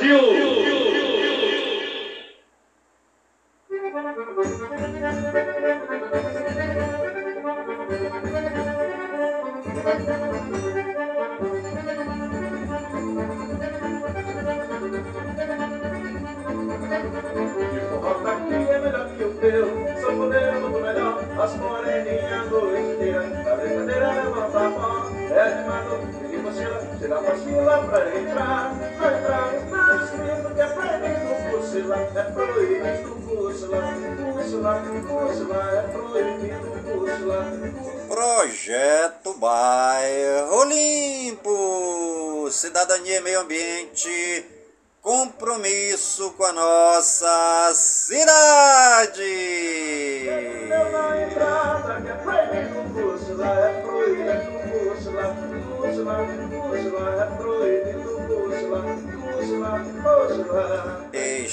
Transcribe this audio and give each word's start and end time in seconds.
Brasil! 0.00 0.49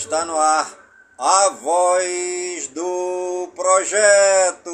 Está 0.07 0.23
no 0.23 0.39
ar 0.39 0.65
a 1.17 1.49
voz 1.49 2.69
do 2.69 3.51
projeto. 3.53 4.71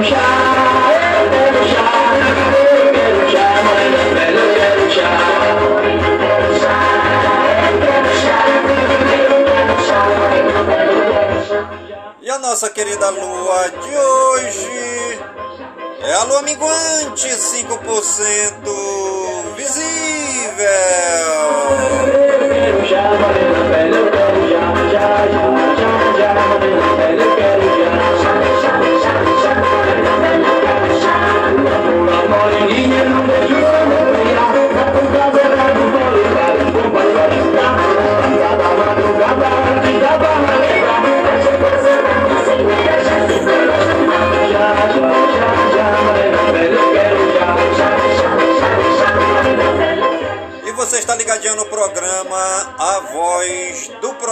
E 0.00 0.14
a 12.30 12.38
nossa 12.38 12.70
querida 12.70 13.10
lua 13.10 13.70
de 13.70 13.96
hoje 13.96 15.18
é 16.04 16.14
a 16.14 16.22
lua 16.24 16.42
minguante 16.42 17.26
5% 17.26 19.56
visível. 19.56 19.98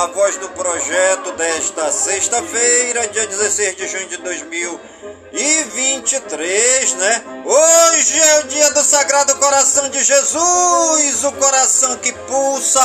A 0.00 0.06
voz 0.06 0.36
do 0.38 0.48
projeto 0.50 1.32
desta 1.32 1.90
sexta-feira, 1.92 3.06
dia 3.08 3.26
16 3.26 3.76
de 3.76 3.86
junho 3.86 4.08
de 4.08 4.16
2023, 4.16 6.94
né? 6.94 7.22
Hoje 7.44 8.18
é 8.18 8.38
o 8.38 8.44
dia 8.44 8.70
do 8.70 8.82
Sagrado 8.82 9.36
Coração 9.36 9.90
de 9.90 10.02
Jesus, 10.02 11.24
o 11.24 11.32
coração 11.32 11.98
que 11.98 12.12
pulsa 12.12 12.80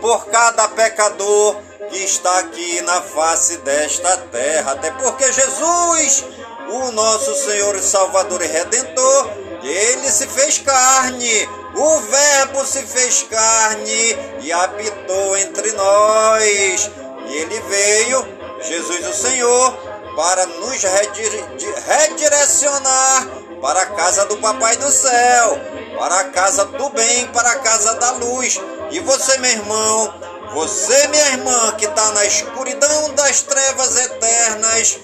por 0.00 0.26
cada 0.26 0.68
pecador 0.68 1.56
que 1.90 2.04
está 2.04 2.38
aqui 2.38 2.80
na 2.82 3.02
face 3.02 3.56
desta 3.58 4.16
terra. 4.30 4.70
Até 4.70 4.92
porque 4.92 5.32
Jesus, 5.32 6.24
o 6.68 6.92
nosso 6.92 7.34
Senhor 7.34 7.74
e 7.74 7.82
Salvador 7.82 8.40
e 8.42 8.46
Redentor, 8.46 9.28
ele 9.64 10.08
se 10.08 10.28
fez 10.28 10.58
carne, 10.58 11.48
o 11.74 12.00
Verbo 12.00 12.64
se 12.66 12.82
fez 12.82 13.22
carne 13.30 14.18
e 14.40 14.52
habitou 14.52 15.36
entre 15.36 15.72
nós. 15.72 16.90
E 17.28 17.36
ele 17.36 17.60
veio, 17.60 18.26
Jesus 18.62 19.06
o 19.06 19.14
Senhor, 19.14 19.72
para 20.16 20.46
nos 20.46 20.82
redire- 20.82 21.44
redirecionar 21.86 23.26
para 23.60 23.82
a 23.82 23.86
casa 23.86 24.24
do 24.26 24.36
Papai 24.38 24.76
do 24.76 24.90
Céu, 24.90 25.58
para 25.98 26.20
a 26.20 26.24
casa 26.24 26.64
do 26.64 26.88
bem, 26.90 27.26
para 27.28 27.50
a 27.52 27.58
casa 27.60 27.94
da 27.94 28.12
luz. 28.12 28.60
E 28.90 28.98
você, 29.00 29.38
meu 29.38 29.50
irmão, 29.50 30.14
você, 30.52 31.06
minha 31.08 31.26
irmã, 31.28 31.72
que 31.78 31.84
está 31.84 32.10
na 32.12 32.24
escuridão 32.24 33.14
das 33.14 33.42
trevas 33.42 33.96
eternas, 33.96 34.98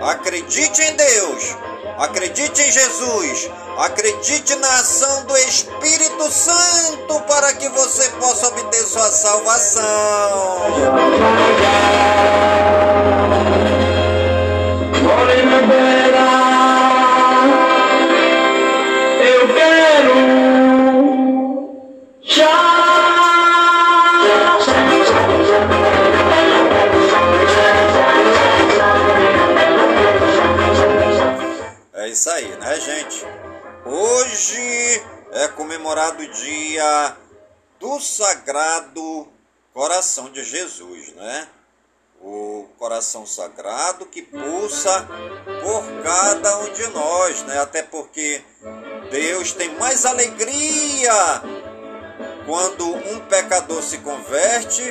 acredite 0.00 0.82
em 0.82 0.96
Deus, 0.96 1.56
acredite 1.98 2.62
em 2.62 2.72
Jesus, 2.72 3.50
acredite 3.80 4.54
na 4.56 4.68
ação 4.80 5.24
do 5.24 5.36
Espírito 5.36 6.30
Santo 6.32 7.20
para 7.22 7.52
que 7.54 7.68
você 7.68 8.08
possa 8.10 8.48
obter 8.48 8.84
sua 8.84 9.10
salvação. 9.10 9.84
Eu 19.20 19.48
quero 19.54 20.14
já. 22.22 22.68
É 31.94 32.08
isso 32.08 32.30
aí, 32.30 32.47
comemorado 35.58 36.22
o 36.22 36.28
dia 36.28 37.16
do 37.80 37.98
Sagrado 37.98 39.26
Coração 39.74 40.30
de 40.30 40.44
Jesus, 40.44 41.12
né? 41.14 41.48
O 42.20 42.68
coração 42.78 43.26
sagrado 43.26 44.06
que 44.06 44.22
pulsa 44.22 45.08
por 45.62 46.02
cada 46.02 46.58
um 46.58 46.72
de 46.72 46.86
nós, 46.88 47.42
né? 47.42 47.60
Até 47.60 47.82
porque 47.82 48.42
Deus 49.10 49.52
tem 49.52 49.68
mais 49.76 50.04
alegria 50.06 51.12
quando 52.46 52.86
um 52.94 53.20
pecador 53.28 53.82
se 53.82 53.98
converte 53.98 54.82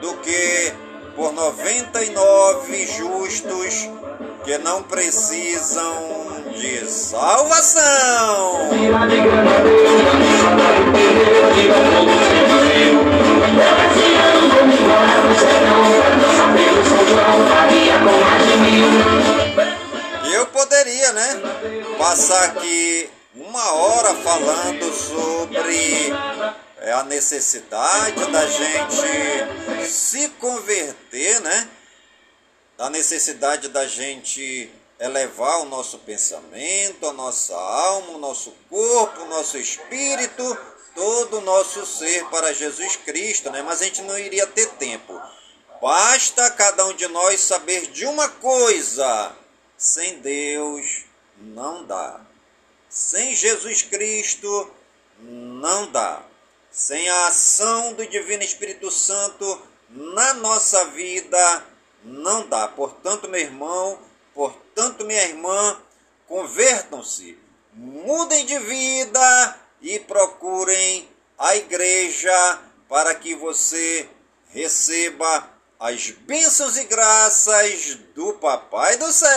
do 0.00 0.16
que 0.18 0.72
por 1.14 1.32
99 1.32 2.86
justos 2.86 3.88
que 4.44 4.58
não 4.58 4.82
precisam 4.82 6.19
de 6.56 6.86
salvação. 6.90 8.70
Eu 20.32 20.46
poderia, 20.46 21.12
né, 21.12 21.42
passar 21.98 22.44
aqui 22.44 23.10
uma 23.34 23.72
hora 23.72 24.14
falando 24.14 24.92
sobre 24.92 26.12
é, 26.80 26.92
a 26.92 27.04
necessidade 27.04 28.30
da 28.30 28.46
gente 28.46 29.86
se 29.88 30.28
converter, 30.30 31.40
né? 31.40 31.68
Da 32.76 32.88
necessidade 32.88 33.68
da 33.68 33.86
gente 33.86 34.70
elevar 35.00 35.62
o 35.62 35.64
nosso 35.64 35.98
pensamento, 36.00 37.08
a 37.08 37.12
nossa 37.12 37.56
alma, 37.56 38.10
o 38.12 38.18
nosso 38.18 38.52
corpo, 38.68 39.22
o 39.22 39.28
nosso 39.28 39.56
espírito, 39.56 40.58
todo 40.94 41.38
o 41.38 41.40
nosso 41.40 41.86
ser 41.86 42.26
para 42.26 42.52
Jesus 42.52 42.96
Cristo, 42.96 43.50
né? 43.50 43.62
Mas 43.62 43.80
a 43.80 43.84
gente 43.86 44.02
não 44.02 44.18
iria 44.18 44.46
ter 44.46 44.66
tempo. 44.72 45.18
Basta 45.80 46.50
cada 46.50 46.84
um 46.86 46.92
de 46.92 47.08
nós 47.08 47.40
saber 47.40 47.86
de 47.86 48.04
uma 48.04 48.28
coisa: 48.28 49.34
sem 49.76 50.18
Deus 50.18 51.04
não 51.38 51.84
dá. 51.84 52.20
Sem 52.88 53.34
Jesus 53.34 53.82
Cristo 53.82 54.70
não 55.18 55.90
dá. 55.90 56.22
Sem 56.70 57.08
a 57.08 57.28
ação 57.28 57.94
do 57.94 58.06
Divino 58.06 58.42
Espírito 58.42 58.90
Santo 58.90 59.62
na 59.88 60.34
nossa 60.34 60.84
vida 60.86 61.64
não 62.04 62.46
dá. 62.46 62.68
Portanto, 62.68 63.28
meu 63.28 63.40
irmão, 63.40 63.98
portanto, 64.34 64.69
minha 65.04 65.22
irmã, 65.24 65.76
convertam-se, 66.26 67.38
mudem 67.74 68.46
de 68.46 68.58
vida 68.58 69.56
e 69.80 69.98
procurem 69.98 71.08
a 71.38 71.56
igreja 71.56 72.58
para 72.88 73.14
que 73.14 73.34
você 73.34 74.08
receba 74.52 75.48
as 75.78 76.10
bênçãos 76.10 76.76
e 76.76 76.84
graças 76.84 77.94
do 78.14 78.34
Papai 78.34 78.96
do 78.96 79.10
Céu. 79.12 79.30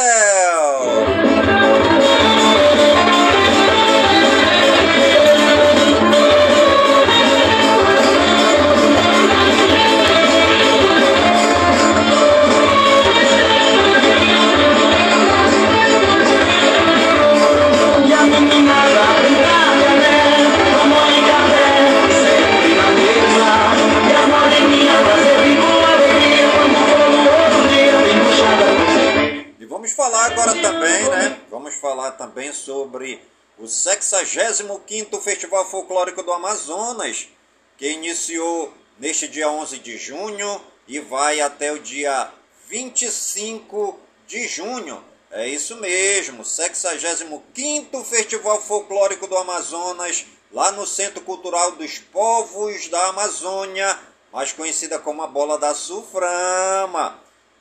Agora 30.43 30.61
também, 30.61 31.09
né? 31.09 31.39
Vamos 31.49 31.73
falar 31.75 32.11
também 32.11 32.51
sobre 32.51 33.21
o 33.57 33.63
65º 33.63 35.21
Festival 35.21 35.65
Folclórico 35.69 36.21
do 36.21 36.33
Amazonas, 36.33 37.29
que 37.77 37.89
iniciou 37.89 38.73
neste 38.99 39.27
dia 39.27 39.49
11 39.49 39.79
de 39.79 39.97
junho 39.97 40.61
e 40.87 40.99
vai 40.99 41.39
até 41.39 41.71
o 41.71 41.79
dia 41.79 42.29
25 42.67 43.99
de 44.27 44.47
junho. 44.47 45.03
É 45.31 45.47
isso 45.47 45.77
mesmo, 45.77 46.43
65º 46.43 48.03
Festival 48.03 48.61
Folclórico 48.61 49.27
do 49.27 49.37
Amazonas, 49.37 50.25
lá 50.51 50.71
no 50.71 50.85
Centro 50.85 51.21
Cultural 51.21 51.71
dos 51.71 51.97
Povos 51.97 52.87
da 52.89 53.07
Amazônia, 53.07 53.97
mais 54.31 54.51
conhecida 54.51 54.99
como 54.99 55.23
a 55.23 55.27
Bola 55.27 55.57
da 55.57 55.73
Suframa. 55.73 57.19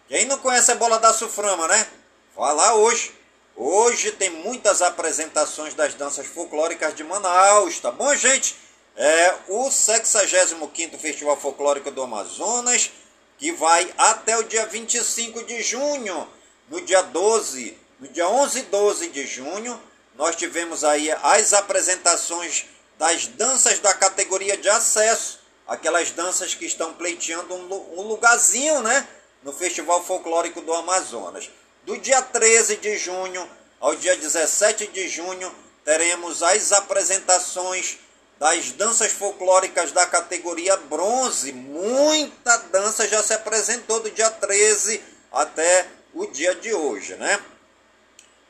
Quem 0.09 0.27
não 0.27 0.39
conhece 0.39 0.73
a 0.73 0.75
Bola 0.75 0.99
da 0.99 1.13
Suframa, 1.15 1.67
né? 1.69 1.87
Vá 2.35 2.51
lá 2.51 2.75
hoje. 2.75 3.15
Hoje 3.55 4.11
tem 4.13 4.31
muitas 4.31 4.81
apresentações 4.81 5.75
das 5.75 5.93
danças 5.93 6.27
folclóricas 6.27 6.95
de 6.95 7.05
Manaus, 7.05 7.79
tá 7.79 7.91
bom, 7.91 8.15
gente? 8.17 8.57
É 8.97 9.35
o 9.49 9.69
65º 9.69 10.99
Festival 10.99 11.37
Folclórico 11.37 11.91
do 11.91 12.03
Amazonas, 12.03 12.91
que 13.37 13.53
vai 13.53 13.93
até 13.99 14.39
o 14.39 14.45
dia 14.45 14.65
25 14.67 15.45
de 15.45 15.63
junho. 15.63 16.27
No 16.71 16.81
dia 16.81 17.03
12, 17.03 17.77
no 18.01 18.09
dia 18.09 18.27
11 18.27 18.61
e 18.61 18.63
12 18.63 19.09
de 19.09 19.27
junho, 19.27 19.79
nós 20.15 20.35
tivemos 20.35 20.85
aí 20.85 21.11
as 21.11 21.53
apresentações 21.53 22.65
das 22.99 23.27
danças 23.27 23.79
da 23.79 23.93
categoria 23.93 24.57
de 24.57 24.71
acesso, 24.71 25.39
aquelas 25.69 26.11
danças 26.13 26.55
que 26.55 26.65
estão 26.65 26.95
pleiteando 26.95 27.55
um 27.55 28.03
lugarzinho, 28.03 28.81
né, 28.81 29.07
no 29.43 29.53
Festival 29.53 30.03
Folclórico 30.03 30.63
do 30.63 30.73
Amazonas. 30.73 31.51
Do 31.85 31.99
dia 31.99 32.23
13 32.23 32.77
de 32.77 32.97
junho 32.97 33.49
ao 33.81 33.97
dia 33.97 34.17
17 34.17 34.87
de 34.89 35.09
junho, 35.09 35.53
teremos 35.85 36.41
as 36.41 36.71
apresentações 36.71 37.99
das 38.39 38.71
danças 38.73 39.11
folclóricas 39.11 39.91
da 39.91 40.07
categoria 40.07 40.77
bronze. 40.77 41.53
Muita 41.53 42.57
dança 42.71 43.09
já 43.09 43.21
se 43.21 43.33
apresentou 43.35 43.99
do 43.99 44.11
dia 44.13 44.31
13 44.31 45.03
até 45.33 45.89
o 46.15 46.27
dia 46.27 46.55
de 46.55 46.73
hoje, 46.73 47.17
né? 47.17 47.41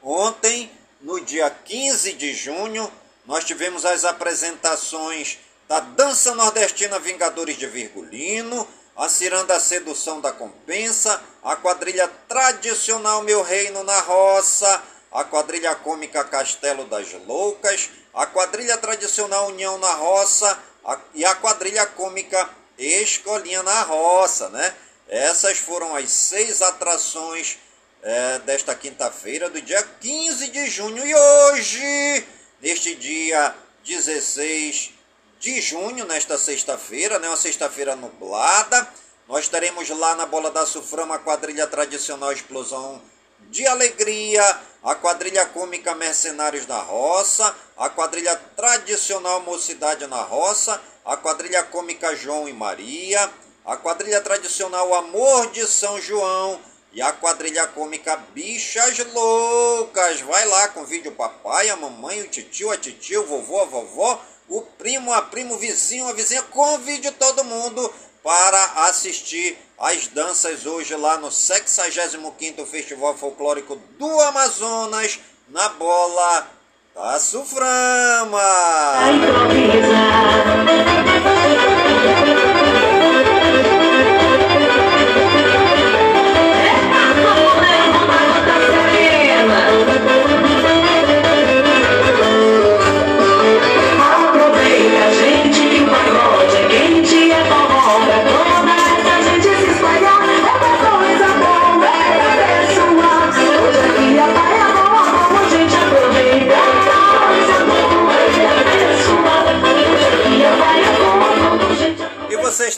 Ontem, 0.03 0.71
no 1.01 1.19
dia 1.19 1.49
15 1.49 2.13
de 2.13 2.35
junho, 2.35 2.93
nós 3.25 3.45
tivemos 3.45 3.87
as 3.87 4.05
apresentações 4.05 5.39
da 5.67 5.81
Dança 5.81 6.35
Nordestina 6.35 6.99
Vingadores 6.99 7.57
de 7.57 7.67
Virgulino, 7.67 8.69
a 8.97 9.09
Ciranda 9.09 9.59
Sedução 9.59 10.21
da 10.21 10.33
Compensa, 10.33 11.23
a 11.43 11.57
quadrilha 11.57 12.09
tradicional 12.29 13.23
Meu 13.23 13.43
Reino 13.43 13.83
na 13.85 14.01
Roça, 14.01 14.83
a 15.11 15.25
quadrilha 15.25 15.75
cômica 15.75 16.25
Castelo 16.25 16.85
das 16.87 17.13
Loucas, 17.27 17.91
a 18.15 18.27
quadrilha 18.27 18.77
tradicional 18.79 19.49
União 19.49 19.79
na 19.79 19.93
Roça 19.95 20.59
a- 20.85 20.99
e 21.15 21.25
a 21.25 21.35
quadrilha 21.35 21.87
cômica 21.87 22.49
Escolinha 22.79 23.63
na 23.63 23.83
Roça, 23.83 24.49
né? 24.49 24.75
Essas 25.09 25.59
foram 25.59 25.95
as 25.95 26.11
seis 26.11 26.63
atrações 26.63 27.59
é, 28.05 28.41
desta 28.41 28.75
quinta-feira, 28.75 29.49
do 29.49 29.61
dia 29.63 29.81
15 30.01 30.49
de 30.49 30.67
junho. 30.69 31.07
E 31.07 31.15
hoje, 31.15 32.27
neste 32.61 32.97
dia 32.97 33.55
16 33.85 34.92
de 35.43 35.61
junho, 35.61 36.05
nesta 36.05 36.39
sexta-feira, 36.39 37.19
né, 37.19 37.27
uma 37.27 37.37
sexta-feira 37.37 37.97
nublada, 37.97 38.89
nós 39.27 39.49
teremos 39.49 39.89
lá 39.89 40.15
na 40.15 40.25
Bola 40.25 40.53
da 40.53 40.65
Suframa 40.65 41.17
a 41.17 41.19
quadrilha 41.19 41.67
tradicional 41.67 42.33
Explosão 42.33 43.03
de 43.51 43.67
Alegria, 43.67 44.61
a 44.85 44.95
quadrilha 44.95 45.45
cômica 45.47 45.97
Mercenários 45.97 46.65
da 46.65 46.79
Roça, 46.79 47.53
a 47.77 47.89
quadrilha 47.89 48.37
tradicional 48.57 49.43
Mocidade 49.43 50.07
na 50.07 50.23
Roça, 50.23 50.81
a 51.05 51.17
quadrilha 51.17 51.65
cômica 51.65 52.15
João 52.15 52.49
e 52.49 52.53
Maria, 52.53 53.29
a 53.67 53.77
quadrilha 53.77 54.21
tradicional 54.21 54.95
Amor 54.95 55.51
de 55.51 55.67
São 55.67 56.01
João 56.01 56.61
e 56.93 57.03
a 57.03 57.11
quadrilha 57.13 57.67
cômica 57.67 58.17
Bichas 58.33 58.97
Loucas. 59.13 60.21
Vai 60.21 60.47
lá, 60.47 60.69
convide 60.69 61.09
o 61.09 61.13
papai, 61.13 61.69
a 61.69 61.75
mamãe, 61.75 62.21
o 62.21 62.29
tio, 62.29 62.71
a 62.71 62.77
titio, 62.77 63.23
o 63.23 63.27
vovô, 63.27 63.61
a 63.61 63.65
vovó, 63.65 64.25
o 64.49 64.63
primo, 64.63 65.13
a 65.13 65.23
primo, 65.23 65.55
o 65.55 65.59
vizinho, 65.59 66.09
a 66.09 66.13
vizinha. 66.13 66.43
Convide 66.43 67.11
todo 67.13 67.45
mundo 67.45 67.93
para 68.23 68.65
assistir 68.87 69.59
as 69.79 70.07
danças 70.09 70.65
hoje 70.65 70.95
lá 70.95 71.17
no 71.19 71.29
65º 71.29 72.65
Festival 72.67 73.17
Folclórico 73.17 73.77
do 73.99 74.21
Amazonas, 74.21 75.19
na 75.49 75.69
bola 75.71 76.47
da 76.95 77.19
Suframa. 77.19 78.39
Aproveita, 79.09 79.83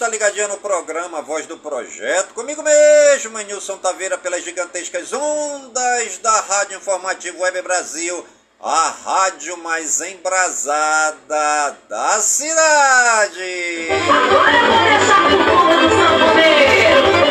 está 0.05 0.09
ligadinho 0.09 0.49
no 0.49 0.59
programa 0.59 1.23
Voz 1.23 1.47
do 1.47 1.57
Projeto, 1.57 2.35
comigo 2.35 2.63
mesmo, 2.63 3.39
Nilson 3.39 3.79
Taveira, 3.79 4.19
pelas 4.19 4.45
gigantescas 4.45 5.15
ondas 5.15 6.19
da 6.19 6.41
Rádio 6.41 6.77
Informativo 6.77 7.41
Web 7.41 7.63
Brasil, 7.63 8.23
a 8.61 8.95
rádio 9.03 9.57
mais 9.59 10.03
embrasada 10.03 11.77
da 11.89 12.21
cidade. 12.21 13.89
Agora 14.19 14.59
vou 14.67 14.85
deixar 14.85 15.31
povo. 15.47 15.65
Arrocha, 16.15 17.24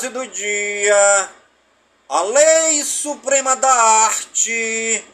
frase 0.00 0.08
do 0.08 0.26
dia: 0.26 1.28
A 2.08 2.22
lei 2.22 2.82
suprema 2.82 3.54
da 3.54 3.70
arte 3.70 5.04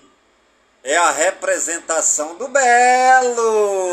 é 0.84 0.96
a 0.96 1.10
representação 1.10 2.36
do 2.36 2.46
belo. 2.46 3.88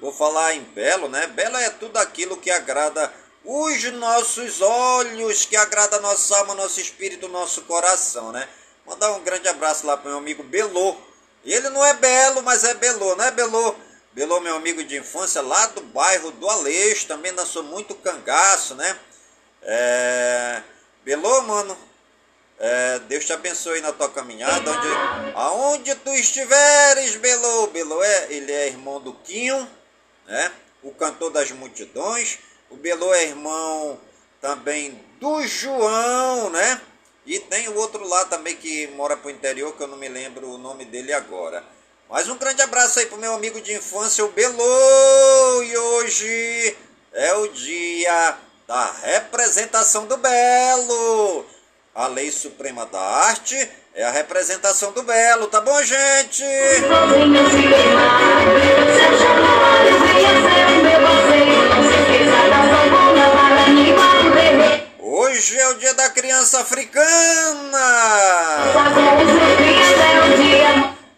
Vou 0.00 0.12
falar 0.12 0.54
em 0.54 0.60
belo, 0.60 1.08
né? 1.08 1.26
Belo 1.28 1.56
é 1.56 1.70
tudo 1.70 1.96
aquilo 1.96 2.36
que 2.36 2.50
agrada 2.50 3.10
os 3.42 3.82
nossos 3.92 4.60
olhos, 4.60 5.46
que 5.46 5.56
agrada 5.56 6.00
nossa 6.00 6.36
alma, 6.38 6.54
nosso 6.54 6.80
espírito, 6.80 7.28
nosso 7.28 7.62
coração, 7.62 8.30
né? 8.30 8.46
Mandar 8.86 9.12
um 9.12 9.22
grande 9.22 9.48
abraço 9.48 9.86
lá 9.86 9.96
pro 9.96 10.10
meu 10.10 10.18
amigo 10.18 10.42
Belô. 10.42 10.94
Ele 11.42 11.70
não 11.70 11.84
é 11.84 11.94
belo, 11.94 12.42
mas 12.42 12.64
é 12.64 12.74
Belô, 12.74 13.16
né, 13.16 13.30
Belô? 13.30 13.74
Belô, 14.14 14.38
meu 14.38 14.54
amigo 14.54 14.84
de 14.84 14.96
infância, 14.96 15.42
lá 15.42 15.66
do 15.66 15.80
bairro 15.80 16.30
do 16.30 16.48
Aleixo, 16.48 17.08
também 17.08 17.34
dançou 17.34 17.64
muito 17.64 17.96
cangaço, 17.96 18.76
né? 18.76 18.96
É... 19.60 20.62
Belô, 21.02 21.42
mano, 21.42 21.76
é, 22.56 23.00
Deus 23.00 23.24
te 23.24 23.32
abençoe 23.32 23.80
na 23.80 23.92
tua 23.92 24.08
caminhada, 24.08 24.70
onde, 24.70 24.88
aonde 25.34 25.94
tu 25.96 26.10
estiveres, 26.10 27.16
Belô. 27.16 27.66
Belô 27.66 28.00
é, 28.04 28.32
ele 28.32 28.52
é 28.52 28.68
irmão 28.68 29.00
do 29.00 29.14
Quinho, 29.14 29.68
né? 30.28 30.52
O 30.80 30.92
cantor 30.92 31.32
das 31.32 31.50
multidões. 31.50 32.38
O 32.70 32.76
Belô 32.76 33.12
é 33.12 33.24
irmão 33.24 33.98
também 34.40 34.92
do 35.18 35.44
João, 35.44 36.50
né? 36.50 36.80
E 37.26 37.40
tem 37.40 37.66
o 37.68 37.74
outro 37.74 38.06
lá 38.06 38.24
também 38.26 38.54
que 38.54 38.86
mora 38.88 39.16
pro 39.16 39.28
interior, 39.28 39.76
que 39.76 39.82
eu 39.82 39.88
não 39.88 39.96
me 39.96 40.08
lembro 40.08 40.48
o 40.50 40.58
nome 40.58 40.84
dele 40.84 41.12
agora. 41.12 41.64
Mas 42.08 42.28
um 42.28 42.36
grande 42.36 42.62
abraço 42.62 42.98
aí 42.98 43.06
pro 43.06 43.18
meu 43.18 43.34
amigo 43.34 43.60
de 43.60 43.72
infância, 43.74 44.24
o 44.24 44.32
Belô. 44.32 45.62
E 45.62 45.76
hoje 45.76 46.76
é 47.12 47.34
o 47.34 47.48
dia 47.48 48.36
da 48.66 48.92
representação 49.02 50.06
do 50.06 50.16
Belo. 50.16 51.46
A 51.94 52.08
lei 52.08 52.30
suprema 52.32 52.84
da 52.86 53.00
arte 53.00 53.56
é 53.94 54.02
a 54.02 54.10
representação 54.10 54.90
do 54.90 55.04
belo, 55.04 55.46
tá 55.46 55.60
bom, 55.60 55.80
gente? 55.84 56.42
Hoje 64.98 65.56
é 65.56 65.68
o 65.68 65.74
dia 65.74 65.94
da 65.94 66.10
criança 66.10 66.62
africana. 66.62 67.78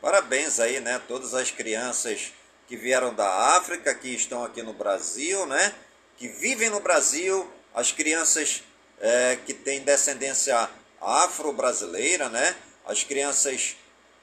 Parabéns 0.07 0.61
aí, 0.61 0.79
né? 0.79 1.01
Todas 1.09 1.35
as 1.35 1.51
crianças 1.51 2.33
que 2.69 2.77
vieram 2.77 3.13
da 3.13 3.57
África, 3.57 3.93
que 3.93 4.15
estão 4.15 4.45
aqui 4.45 4.63
no 4.63 4.73
Brasil, 4.73 5.45
né? 5.47 5.75
Que 6.17 6.29
vivem 6.29 6.71
no 6.71 6.79
Brasil, 6.79 7.51
as 7.75 7.91
crianças 7.91 8.63
é, 9.01 9.37
que 9.45 9.53
têm 9.53 9.81
descendência 9.81 10.71
afro-brasileira, 11.01 12.29
né? 12.29 12.55
As 12.87 13.03
crianças 13.03 13.75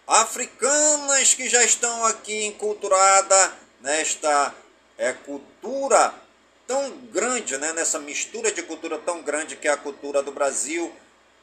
africanas 0.07 1.33
que 1.33 1.49
já 1.49 1.61
estão 1.65 2.05
aqui 2.05 2.45
enculturadas 2.45 3.51
nesta 3.81 4.55
é, 4.97 5.11
cultura 5.11 6.13
tão 6.65 6.91
grande, 7.11 7.57
né? 7.57 7.73
Nessa 7.73 7.99
mistura 7.99 8.53
de 8.53 8.63
cultura 8.63 8.97
tão 8.99 9.21
grande 9.21 9.57
que 9.57 9.67
é 9.67 9.71
a 9.71 9.75
cultura 9.75 10.23
do 10.23 10.31
Brasil. 10.31 10.95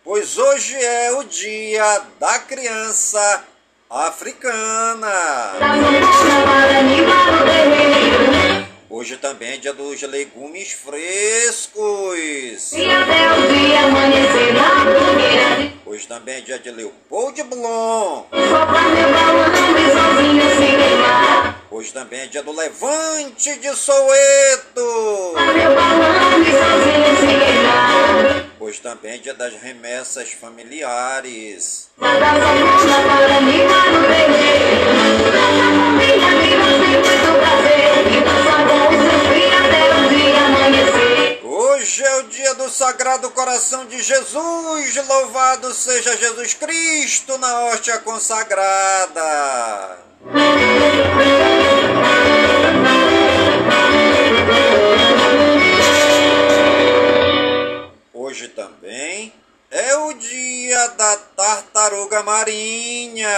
Pois 0.02 0.38
hoje 0.38 0.74
é 0.82 1.12
o 1.12 1.24
dia 1.24 1.98
da 2.18 2.38
criança 2.38 3.44
africana. 3.90 5.08
Hoje 8.88 9.16
também 9.16 9.54
é 9.54 9.56
dia 9.56 9.72
dos 9.72 10.00
legumes 10.02 10.70
frescos. 10.72 12.70
Hoje 15.84 16.06
também 16.06 16.36
é 16.36 16.40
dia 16.40 16.60
de 16.60 16.70
Leopold 16.70 17.42
Blom. 17.44 18.26
Sopra 18.30 18.82
meu 18.82 19.12
balão 19.12 19.50
sozinho 19.92 20.48
se 20.50 20.76
queimar. 20.76 21.64
Hoje 21.70 21.92
também 21.92 22.20
é 22.20 22.26
dia 22.26 22.42
do 22.44 22.52
Levante 22.52 23.58
de 23.58 23.74
Soweto. 23.74 25.34
Hoje 28.70 28.82
também 28.82 29.14
é 29.14 29.18
dia 29.18 29.34
das 29.34 29.52
remessas 29.54 30.30
familiares. 30.30 31.88
Hoje 41.42 42.04
é 42.04 42.16
o 42.18 42.22
dia 42.28 42.54
do 42.54 42.68
Sagrado 42.68 43.28
Coração 43.30 43.86
de 43.86 44.00
Jesus. 44.00 45.08
Louvado 45.08 45.74
seja 45.74 46.16
Jesus 46.16 46.54
Cristo 46.54 47.36
na 47.38 47.64
hóstia 47.64 47.98
consagrada. 47.98 49.98
Hoje 58.40 58.48
também 58.48 59.34
é 59.70 59.96
o 59.96 60.14
dia 60.14 60.88
da 60.92 61.14
tartaruga 61.36 62.22
marinha. 62.22 63.28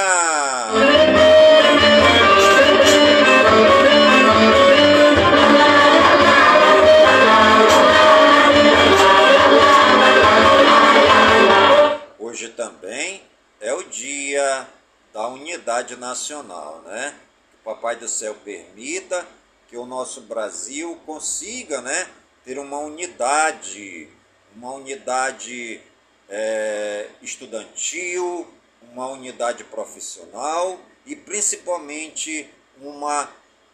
Hoje 12.17 12.51
também 12.51 13.25
é 13.61 13.75
o 13.75 13.83
dia 13.83 14.69
da 15.13 15.27
unidade 15.27 15.97
nacional, 15.97 16.81
né? 16.87 17.13
Que 17.51 17.57
o 17.57 17.75
Papai 17.75 17.97
do 17.97 18.07
Céu 18.07 18.37
permita 18.45 19.27
que 19.69 19.77
o 19.77 19.85
nosso 19.85 20.21
Brasil 20.21 20.95
consiga 21.05 21.81
né, 21.81 22.07
ter 22.45 22.57
uma 22.57 22.79
unidade, 22.79 24.09
uma 24.57 24.73
unidade 24.73 25.81
é, 26.29 27.09
estudantil, 27.21 28.47
uma 28.93 29.09
unidade 29.09 29.65
profissional 29.65 30.79
e 31.07 31.15
principalmente 31.17 32.49
uma 32.81 33.29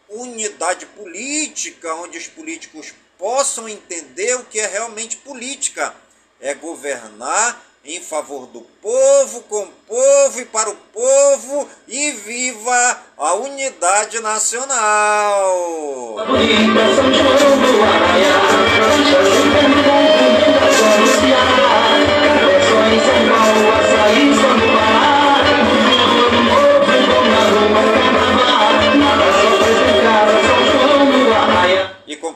unidade 0.09 0.85
política, 0.87 1.93
onde 1.95 2.17
os 2.17 2.27
políticos 2.27 2.93
possam 3.17 3.67
entender 3.69 4.35
o 4.35 4.45
que 4.45 4.59
é 4.59 4.67
realmente 4.67 5.17
política. 5.17 5.93
É 6.41 6.53
governar 6.53 7.61
em 7.83 8.01
favor 8.01 8.45
do 8.47 8.61
povo, 8.81 9.41
com 9.43 9.63
o 9.63 9.71
povo 9.87 10.39
e 10.39 10.45
para 10.45 10.69
o 10.69 10.75
povo, 10.75 11.69
e 11.87 12.11
viva 12.11 13.03
a 13.17 13.33
unidade 13.35 14.19
nacional! 14.19 16.15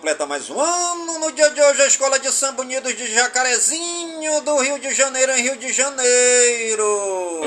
Completa 0.03 0.25
mais 0.25 0.50
um 0.50 0.60
ano 0.60 1.20
no 1.20 1.32
dia 1.32 1.50
de 1.51 1.62
hoje 1.62 1.82
a 1.82 1.88
Escola 1.88 2.20
de 2.20 2.30
Samba 2.30 2.62
Unidos 2.62 2.94
de 2.94 3.13
Jacarezinho 3.13 4.42
do 4.42 4.58
Rio 4.60 4.77
de 4.77 4.94
Janeiro 4.94 5.32
em 5.32 5.42
Rio 5.42 5.58
de 5.58 5.72
Janeiro. 5.72 7.42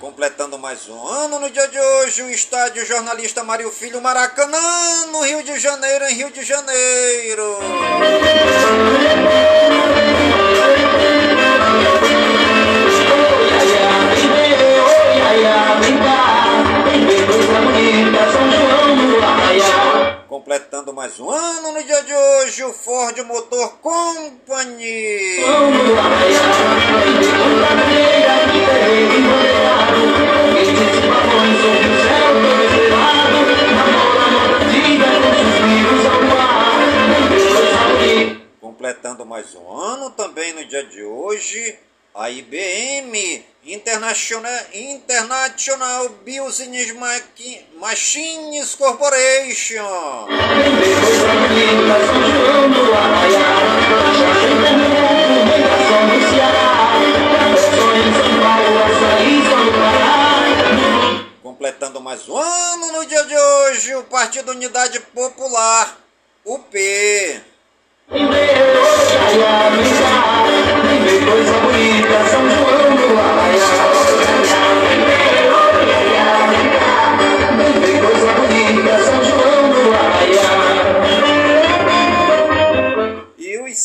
Completando 0.00 0.58
mais 0.58 0.88
um 0.88 1.06
ano 1.06 1.38
no 1.38 1.50
dia 1.50 1.68
de 1.68 1.78
hoje, 1.78 2.22
o 2.22 2.30
estádio 2.30 2.86
jornalista 2.86 3.44
Mário 3.44 3.70
Filho 3.70 4.00
Maracanã, 4.00 4.58
no 5.12 5.20
Rio 5.20 5.42
de 5.42 5.58
Janeiro, 5.58 6.06
em 6.06 6.14
Rio 6.14 6.30
de 6.30 6.42
Janeiro. 6.42 7.58
Completando 20.40 20.90
mais 20.94 21.20
um 21.20 21.30
ano 21.30 21.70
no 21.70 21.84
dia 21.84 22.02
de 22.02 22.14
hoje, 22.14 22.64
o 22.64 22.72
Ford 22.72 23.14
Motor 23.24 23.76
Company. 23.82 25.36
Completando 38.62 39.26
mais 39.26 39.54
um 39.54 39.70
ano 39.70 40.08
também 40.12 40.54
no 40.54 40.64
dia 40.64 40.84
de 40.84 41.04
hoje, 41.04 41.78
a 42.14 42.28
IBM 42.28 43.44
International, 43.64 44.60
International 44.74 46.08
Business 46.24 46.92
Machines 47.78 48.74
Corporation. 48.74 50.26
Completando 61.42 62.00
mais 62.00 62.28
um 62.28 62.36
ano 62.36 62.92
no 62.92 63.06
dia 63.06 63.24
de 63.24 63.36
hoje, 63.36 63.94
o 63.94 64.02
Partido 64.04 64.52
Unidade 64.52 65.00
Popular. 65.00 65.98
E 68.12 68.12
os 68.12 70.39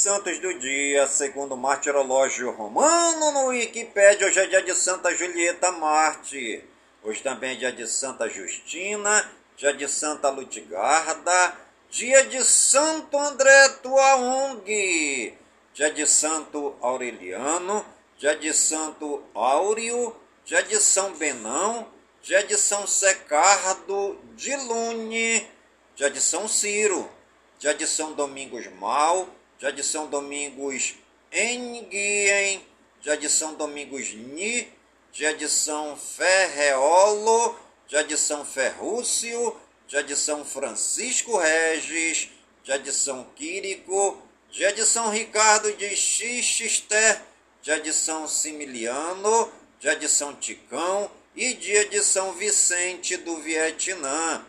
santos 0.05 0.37
do 0.39 0.53
dia, 0.59 1.07
segundo 1.07 1.55
o 1.55 1.57
martirológio 1.57 2.51
romano 2.51 3.31
no 3.31 3.47
Wikipédia, 3.47 4.27
hoje 4.27 4.39
é 4.39 4.45
dia 4.45 4.61
de 4.61 4.73
Santa 4.75 5.15
Julieta 5.15 5.71
Marte. 5.71 6.63
Hoje 7.03 7.23
também 7.23 7.53
é 7.53 7.55
dia 7.55 7.71
de 7.71 7.87
Santa 7.87 8.29
Justina, 8.29 9.27
dia 9.57 9.73
de 9.73 9.87
Santa 9.87 10.29
Lutigarda, 10.29 11.55
dia 11.89 12.23
de 12.25 12.43
Santo 12.43 13.17
André 13.17 13.69
Tuaung, 13.81 14.61
dia 15.75 15.91
de 15.91 16.07
Santo 16.07 16.73
Aureliano, 16.79 17.85
dia 18.17 18.33
de 18.33 18.53
Santo 18.53 19.21
Áureo, 19.33 20.15
dia 20.45 20.63
de 20.63 20.79
São 20.79 21.13
Benão, 21.15 21.89
dia 22.23 22.41
de 22.45 22.55
São 22.57 22.87
Secardo 22.87 24.17
de 24.35 24.55
Lune, 24.55 25.45
dia 25.93 26.09
de 26.09 26.21
São 26.21 26.47
Ciro, 26.47 27.11
dia 27.59 27.73
de 27.73 27.85
São 27.85 28.13
Domingos 28.13 28.65
Mal, 28.79 29.27
dia 29.59 29.69
de 29.69 29.83
São 29.83 30.07
Domingos 30.07 30.95
Enguien, 31.29 32.65
dia 33.01 33.17
de 33.17 33.29
São 33.29 33.55
Domingos 33.55 34.13
Ni, 34.13 34.71
dia 35.11 35.33
de 35.35 35.49
São 35.49 35.97
Ferreolo, 35.97 37.59
dia 37.85 38.01
de 38.01 38.17
São 38.17 38.45
Ferrúcio, 38.45 39.53
dia 39.89 40.01
de 40.01 40.15
São 40.15 40.45
Francisco 40.45 41.37
Regis, 41.37 42.29
dia 42.63 42.79
de 42.79 42.93
São 42.93 43.25
Quírico, 43.35 44.24
dia 44.55 44.71
de 44.71 44.85
São 44.85 45.09
Ricardo 45.09 45.73
de 45.73 45.93
Xixister, 45.97 47.21
dia 47.61 47.77
de 47.81 47.91
São 47.91 48.25
Similiano, 48.25 49.51
dia 49.81 49.97
de 49.97 50.07
São 50.07 50.33
Ticão 50.33 51.11
e 51.35 51.53
dia 51.55 51.89
de 51.89 52.01
São 52.01 52.31
Vicente 52.31 53.17
do 53.17 53.35
Vietnã. 53.41 54.45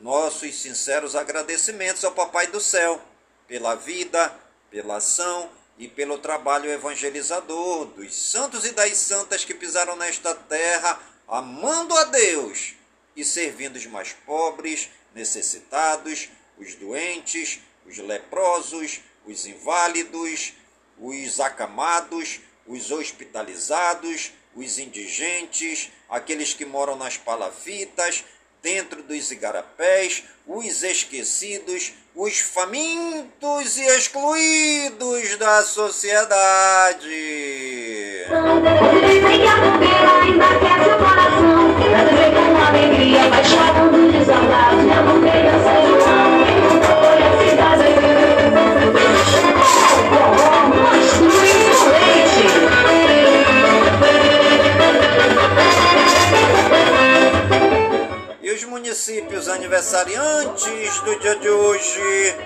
Nossos 0.00 0.58
sinceros 0.58 1.14
agradecimentos 1.14 2.02
ao 2.02 2.12
Papai 2.12 2.46
do 2.46 2.58
Céu 2.60 2.98
pela 3.46 3.74
vida, 3.74 4.34
pela 4.70 4.96
ação 4.96 5.50
e 5.76 5.86
pelo 5.86 6.16
trabalho 6.16 6.70
evangelizador 6.70 7.84
dos 7.88 8.14
santos 8.14 8.64
e 8.64 8.72
das 8.72 8.96
santas 8.96 9.44
que 9.44 9.52
pisaram 9.52 9.96
nesta 9.96 10.34
terra, 10.34 10.98
amando 11.28 11.94
a 11.94 12.04
Deus 12.04 12.72
e 13.14 13.22
servindo 13.22 13.76
os 13.76 13.84
mais 13.84 14.14
pobres, 14.24 14.88
necessitados, 15.14 16.30
os 16.56 16.74
doentes, 16.74 17.60
os 17.86 17.98
leprosos, 17.98 19.02
os 19.26 19.46
inválidos, 19.46 20.54
os 20.98 21.40
acamados, 21.40 22.40
os 22.66 22.90
hospitalizados, 22.90 24.32
os 24.54 24.78
indigentes, 24.78 25.90
aqueles 26.08 26.54
que 26.54 26.64
moram 26.64 26.96
nas 26.96 27.16
palafitas, 27.16 28.24
dentro 28.62 29.02
dos 29.02 29.30
igarapés, 29.32 30.22
os 30.46 30.82
esquecidos, 30.82 31.92
os 32.14 32.38
famintos 32.38 33.76
e 33.76 33.84
excluídos 33.96 35.36
da 35.36 35.62
sociedade. 35.62 37.08
Tem 38.28 39.48
a 39.48 39.56
bobeira 39.56 40.22
ainda 40.22 40.44
aquece 40.46 40.90
o 40.90 40.98
coração 40.98 41.62
Cantei 41.92 42.30
com 42.30 42.56
alegria, 42.56 43.30
paixão 43.30 43.90
dos 43.90 44.12
desabrados 44.12 44.84
Na 44.84 45.02
bandeira 45.02 45.52
São 45.62 45.82
João 45.82 45.91
os 58.62 58.68
municípios 58.68 59.48
aniversariantes 59.48 61.00
do 61.00 61.18
dia 61.18 61.34
de 61.36 61.48
hoje, 61.48 62.36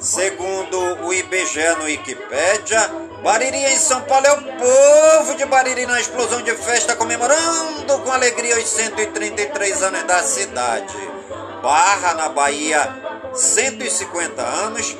segundo 0.00 1.04
o 1.04 1.14
IBGE 1.14 1.76
no 1.78 1.84
Wikipédia, 1.84 2.90
Bariri 3.22 3.56
em 3.56 3.76
São 3.76 4.00
Paulo 4.02 4.26
é 4.26 4.32
o 4.32 4.42
povo 4.42 5.34
de 5.36 5.44
Bariri 5.44 5.86
na 5.86 6.00
explosão 6.00 6.42
de 6.42 6.52
festa 6.56 6.96
comemorando 6.96 7.98
com 8.00 8.10
alegria 8.10 8.58
os 8.58 8.68
133 8.68 9.82
anos 9.82 10.02
da 10.04 10.22
cidade. 10.22 10.96
Barra 11.62 12.14
na 12.14 12.28
Bahia, 12.28 12.88
150 13.32 14.42
anos. 14.42 14.96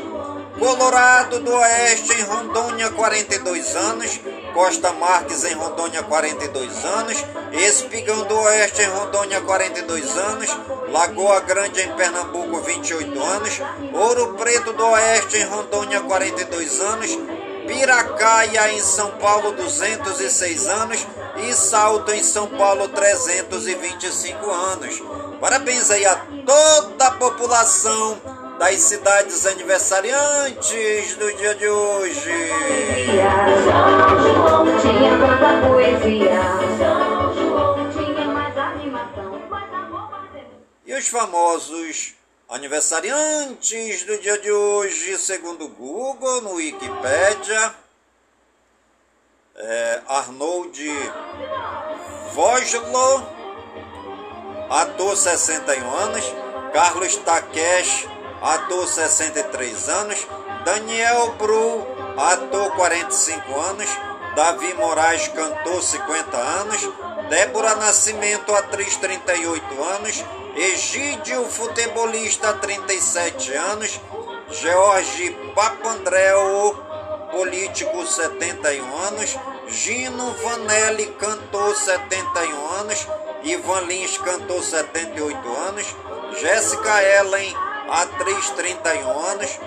Colorado 0.58 1.40
do 1.40 1.52
Oeste 1.52 2.12
em 2.14 2.22
Rondônia, 2.22 2.90
42 2.90 3.76
anos. 3.76 4.20
Costa 4.54 4.90
Marques 4.92 5.44
em 5.44 5.52
Rondônia, 5.54 6.02
42 6.02 6.84
anos. 6.84 7.24
Espigão 7.52 8.24
do 8.24 8.34
Oeste 8.34 8.80
em 8.80 8.86
Rondônia, 8.86 9.40
42 9.42 10.16
anos. 10.16 10.50
Lagoa 10.88 11.40
Grande 11.40 11.82
em 11.82 11.92
Pernambuco, 11.92 12.60
28 12.60 13.22
anos. 13.22 13.60
Ouro 13.92 14.34
Preto 14.34 14.72
do 14.72 14.86
Oeste 14.86 15.36
em 15.36 15.44
Rondônia, 15.44 16.00
42 16.00 16.80
anos. 16.80 17.10
Piracaia 17.66 18.72
em 18.72 18.80
São 18.80 19.10
Paulo, 19.18 19.52
206 19.52 20.66
anos. 20.68 21.06
e 21.36 21.52
Salto 21.52 22.12
em 22.12 22.22
São 22.22 22.46
Paulo 22.48 22.88
325 22.88 24.50
anos. 24.50 25.02
Parabéns 25.38 25.90
aí 25.90 26.06
a 26.06 26.16
toda 26.46 27.06
a 27.08 27.10
população 27.10 28.35
das 28.58 28.80
cidades 28.80 29.46
aniversariantes 29.46 31.14
do 31.16 31.32
dia 31.36 31.54
de 31.54 31.68
hoje. 31.68 32.30
João 34.22 34.64
tinha 34.80 35.18
poesia. 35.68 36.40
João 37.34 37.90
tinha 37.92 38.24
mais 38.26 38.56
animação. 38.56 39.42
E 40.86 40.94
os 40.94 41.08
famosos 41.08 42.14
aniversariantes 42.48 44.04
do 44.04 44.18
dia 44.18 44.38
de 44.38 44.50
hoje, 44.50 45.18
segundo 45.18 45.66
o 45.66 45.68
Google, 45.68 46.40
no 46.42 46.54
Wikipedia, 46.54 47.74
é 49.56 50.02
Arnold 50.06 50.78
Voslo, 52.32 53.26
ator 54.70 55.16
61 55.16 55.90
anos, 55.90 56.24
Carlos 56.72 57.16
Takeshi, 57.16 58.15
ator 58.42 58.86
63 58.86 59.88
anos, 59.88 60.26
Daniel 60.64 61.32
Bru, 61.38 61.86
ator 62.16 62.72
45 62.76 63.60
anos, 63.60 63.88
Davi 64.34 64.74
Moraes, 64.74 65.28
cantor 65.28 65.82
50 65.82 66.36
anos, 66.36 66.80
Débora 67.30 67.74
Nascimento, 67.76 68.54
atriz 68.54 68.96
38 68.96 69.84
anos, 69.84 70.24
Egídio, 70.56 71.44
futebolista 71.46 72.54
37 72.54 73.54
anos, 73.54 74.00
George 74.50 75.30
Papandreou, 75.54 76.74
político 77.32 78.06
71 78.06 78.96
anos, 79.08 79.36
Gino 79.68 80.32
Vanelli, 80.42 81.06
cantor 81.18 81.74
71 81.74 82.68
anos, 82.80 83.06
Ivan 83.42 83.86
Lins, 83.86 84.18
cantor 84.18 84.62
78 84.62 85.56
anos, 85.68 85.86
Jéssica 86.40 87.02
Ellen, 87.02 87.54
atriz 87.88 88.50
31 88.50 89.18
anos, 89.28 89.58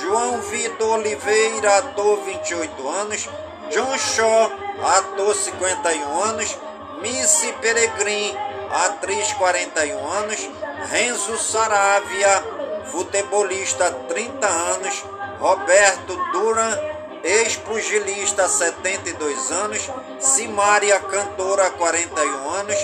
João 0.00 0.40
Vitor 0.42 0.98
Oliveira, 0.98 1.78
ator 1.78 2.18
28 2.24 2.88
anos, 2.88 3.28
John 3.70 3.98
Shaw, 3.98 4.50
ator 4.82 5.34
51 5.34 6.22
anos, 6.22 6.58
Missy 7.00 7.52
Peregrin, 7.60 8.36
atriz 8.70 9.32
41 9.34 10.08
anos, 10.08 10.50
Renzo 10.90 11.38
Saravia, 11.38 12.42
futebolista 12.86 13.90
30 14.08 14.46
anos, 14.46 15.04
Roberto 15.38 16.16
Duran, 16.32 16.97
ex-pugilista 17.24 18.48
72 18.48 19.50
anos, 19.50 19.90
Simária, 20.18 20.98
cantora 21.00 21.70
41 21.70 22.50
anos, 22.50 22.76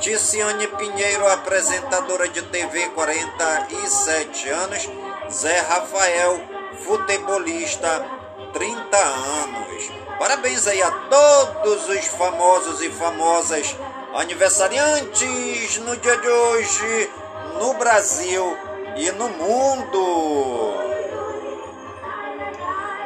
Ticiane 0.00 0.66
Pinheiro, 0.66 1.28
apresentadora 1.28 2.28
de 2.28 2.42
TV 2.42 2.88
47 2.90 4.48
anos, 4.48 4.88
Zé 5.30 5.60
Rafael, 5.60 6.40
futebolista 6.84 8.04
30 8.52 8.96
anos. 8.96 9.90
Parabéns 10.18 10.66
aí 10.66 10.82
a 10.82 10.90
todos 10.90 11.88
os 11.88 12.06
famosos 12.06 12.82
e 12.82 12.90
famosas 12.90 13.76
aniversariantes 14.14 15.78
no 15.78 15.96
dia 15.96 16.16
de 16.16 16.28
hoje, 16.28 17.10
no 17.58 17.74
Brasil 17.74 18.56
e 18.96 19.10
no 19.12 19.28
mundo. 19.28 20.74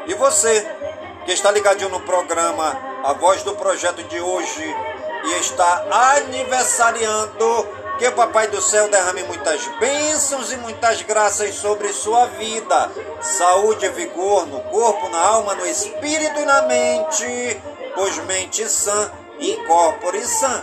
E 0.07 0.15
você 0.15 0.76
que 1.27 1.33
está 1.33 1.51
ligadinho 1.51 1.91
no 1.91 2.01
programa 2.01 2.79
A 3.03 3.13
Voz 3.13 3.43
do 3.43 3.57
Projeto 3.57 4.01
de 4.05 4.21
hoje 4.21 4.63
e 5.25 5.41
está 5.41 5.85
aniversariando, 6.15 7.67
que 7.99 8.07
o 8.07 8.13
Papai 8.13 8.47
do 8.47 8.63
Céu 8.63 8.89
derrame 8.89 9.25
muitas 9.25 9.67
bênçãos 9.81 10.53
e 10.53 10.57
muitas 10.57 11.03
graças 11.03 11.57
sobre 11.57 11.93
sua 11.93 12.27
vida. 12.27 12.93
Saúde 13.21 13.87
e 13.87 13.89
vigor 13.89 14.47
no 14.47 14.61
corpo, 14.61 15.09
na 15.09 15.19
alma, 15.19 15.57
no 15.57 15.67
espírito 15.67 16.39
e 16.39 16.45
na 16.45 16.63
mente, 16.63 17.61
pois 17.97 18.17
mente 18.19 18.69
sã 18.69 19.11
e 19.41 19.57
corpore 19.67 20.25
sã. 20.25 20.63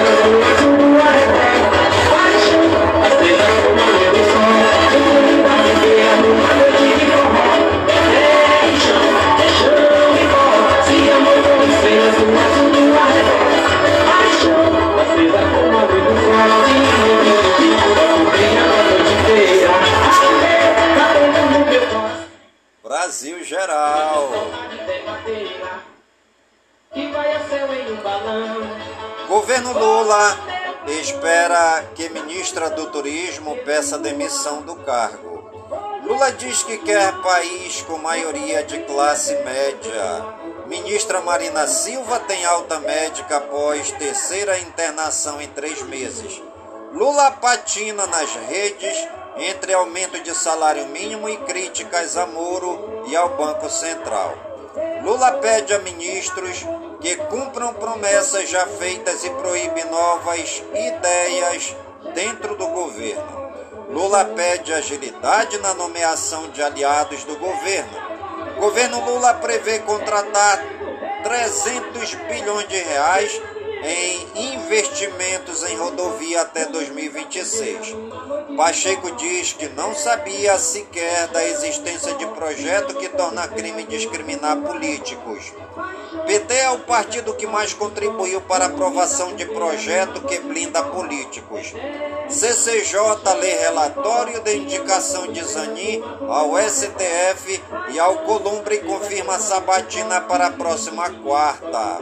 Ministra 32.61 32.69
do 32.69 32.91
Turismo 32.91 33.57
peça 33.65 33.97
demissão 33.97 34.61
do 34.61 34.75
cargo. 34.75 35.49
Lula 36.03 36.31
diz 36.33 36.61
que 36.61 36.77
quer 36.77 37.11
país 37.21 37.81
com 37.81 37.97
maioria 37.97 38.63
de 38.63 38.79
classe 38.81 39.33
média. 39.37 40.25
Ministra 40.67 41.21
Marina 41.21 41.65
Silva 41.67 42.19
tem 42.19 42.45
alta 42.45 42.79
médica 42.79 43.37
após 43.37 43.91
terceira 43.93 44.59
internação 44.59 45.41
em 45.41 45.47
três 45.47 45.81
meses. 45.83 46.41
Lula 46.93 47.31
patina 47.31 48.05
nas 48.05 48.31
redes 48.35 49.07
entre 49.37 49.73
aumento 49.73 50.21
de 50.21 50.35
salário 50.35 50.85
mínimo 50.87 51.27
e 51.27 51.37
críticas 51.37 52.15
a 52.15 52.27
Moro 52.27 53.03
e 53.07 53.15
ao 53.15 53.29
Banco 53.37 53.69
Central. 53.69 54.35
Lula 55.03 55.31
pede 55.33 55.73
a 55.73 55.79
ministros 55.79 56.63
que 56.99 57.15
cumpram 57.15 57.73
promessas 57.73 58.47
já 58.47 58.67
feitas 58.67 59.23
e 59.23 59.29
proíbe 59.31 59.83
novas 59.85 60.61
ideias 60.75 61.75
dentro 62.13 62.55
do 62.55 62.67
governo. 62.67 63.51
Lula 63.89 64.25
pede 64.25 64.73
agilidade 64.73 65.57
na 65.59 65.73
nomeação 65.73 66.49
de 66.49 66.61
aliados 66.61 67.23
do 67.23 67.35
governo. 67.37 68.11
Governo 68.57 69.03
Lula 69.05 69.33
prevê 69.35 69.79
contratar 69.79 70.63
300 71.23 72.15
bilhões 72.15 72.67
de 72.67 72.77
reais 72.77 73.41
em 73.83 74.53
investimentos 74.53 75.63
em 75.63 75.75
rodovia 75.75 76.41
até 76.41 76.65
2026. 76.65 77.95
Pacheco 78.55 79.11
diz 79.15 79.53
que 79.53 79.67
não 79.69 79.95
sabia 79.95 80.57
sequer 80.57 81.27
da 81.27 81.43
existência 81.43 82.13
de 82.15 82.25
projeto 82.27 82.95
que 82.95 83.09
torna 83.09 83.47
crime 83.47 83.83
discriminar 83.83 84.57
políticos. 84.57 85.51
PT 86.25 86.53
é 86.53 86.69
o 86.69 86.79
partido 86.79 87.33
que 87.33 87.47
mais 87.47 87.73
contribuiu 87.73 88.41
para 88.41 88.65
a 88.65 88.67
aprovação 88.67 89.35
de 89.35 89.45
projeto 89.45 90.21
que 90.21 90.39
blinda 90.39 90.83
políticos. 90.83 91.73
CCJ 92.29 92.99
lê 93.39 93.57
relatório 93.59 94.41
de 94.41 94.57
indicação 94.57 95.27
de 95.27 95.43
Zanin 95.43 96.01
ao 96.27 96.57
STF 96.57 97.61
e 97.93 97.99
ao 97.99 98.19
Columbre 98.19 98.79
confirma 98.79 99.39
sabatina 99.39 100.21
para 100.21 100.47
a 100.47 100.51
próxima 100.51 101.09
quarta. 101.09 101.99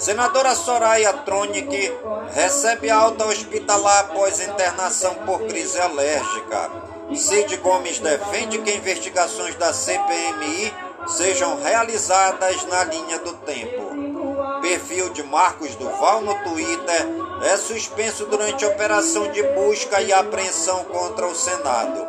Senadora 0.00 0.54
Soraya 0.54 1.12
Tronic 1.12 1.92
recebe 2.32 2.88
alta 2.88 3.26
hospitalar 3.26 4.00
após 4.00 4.40
internação 4.40 5.14
por 5.26 5.42
crise 5.42 5.78
alérgica. 5.78 6.70
Cid 7.14 7.58
Gomes 7.58 7.98
defende 7.98 8.56
que 8.60 8.74
investigações 8.74 9.54
da 9.56 9.74
CPMI 9.74 10.72
sejam 11.06 11.60
realizadas 11.60 12.64
na 12.64 12.84
linha 12.84 13.18
do 13.18 13.34
tempo. 13.44 14.62
Perfil 14.62 15.10
de 15.10 15.22
Marcos 15.22 15.74
Duval 15.74 16.22
no 16.22 16.34
Twitter 16.44 17.06
é 17.42 17.58
suspenso 17.58 18.24
durante 18.24 18.64
operação 18.64 19.30
de 19.30 19.42
busca 19.42 20.00
e 20.00 20.14
apreensão 20.14 20.82
contra 20.84 21.26
o 21.26 21.34
Senado. 21.34 22.08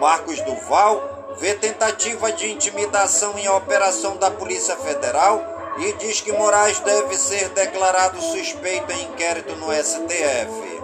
Marcos 0.00 0.40
Duval 0.40 1.36
vê 1.38 1.54
tentativa 1.54 2.32
de 2.32 2.50
intimidação 2.50 3.38
em 3.38 3.48
operação 3.48 4.16
da 4.16 4.28
Polícia 4.28 4.74
Federal 4.74 5.57
e 5.78 5.92
diz 5.94 6.20
que 6.20 6.32
Moraes 6.32 6.80
deve 6.80 7.16
ser 7.16 7.48
declarado 7.50 8.20
suspeito 8.20 8.92
em 8.92 9.04
inquérito 9.04 9.54
no 9.56 9.72
STF. 9.72 10.78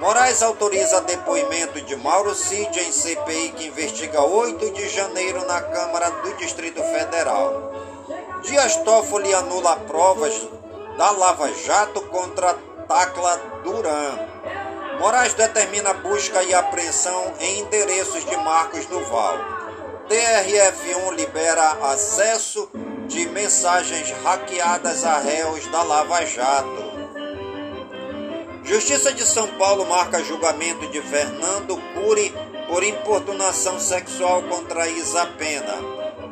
Moraes 0.00 0.42
autoriza 0.42 1.00
depoimento 1.02 1.80
de 1.80 1.96
Mauro 1.96 2.34
Cid 2.34 2.78
em 2.80 2.92
CPI 2.92 3.52
que 3.52 3.66
investiga 3.66 4.22
8 4.22 4.70
de 4.72 4.88
janeiro 4.88 5.46
na 5.46 5.60
Câmara 5.60 6.10
do 6.10 6.34
Distrito 6.34 6.82
Federal. 6.82 7.72
Dias 8.42 8.76
Toffoli 8.78 9.32
anula 9.34 9.76
provas 9.76 10.48
da 10.96 11.10
Lava 11.10 11.52
Jato 11.52 12.00
contra 12.02 12.54
Tacla 12.88 13.36
Duran. 13.62 14.18
Moraes 15.00 15.34
determina 15.34 15.92
busca 15.94 16.42
e 16.42 16.54
apreensão 16.54 17.34
em 17.40 17.60
endereços 17.60 18.24
de 18.24 18.36
Marcos 18.36 18.86
Duval. 18.86 19.38
TRF1 20.08 21.14
libera 21.14 21.78
acesso 21.90 22.70
de 23.08 23.26
mensagens 23.28 24.10
hackeadas 24.22 25.04
a 25.04 25.18
réus 25.18 25.66
da 25.66 25.82
Lava 25.82 26.24
Jato. 26.24 26.94
Justiça 28.64 29.12
de 29.12 29.24
São 29.24 29.46
Paulo 29.58 29.84
marca 29.86 30.22
julgamento 30.24 30.86
de 30.88 31.02
Fernando 31.02 31.76
Cury 31.94 32.34
por 32.66 32.82
importunação 32.82 33.78
sexual 33.78 34.42
contra 34.44 34.88
Isa 34.88 35.26
Pena. 35.38 35.74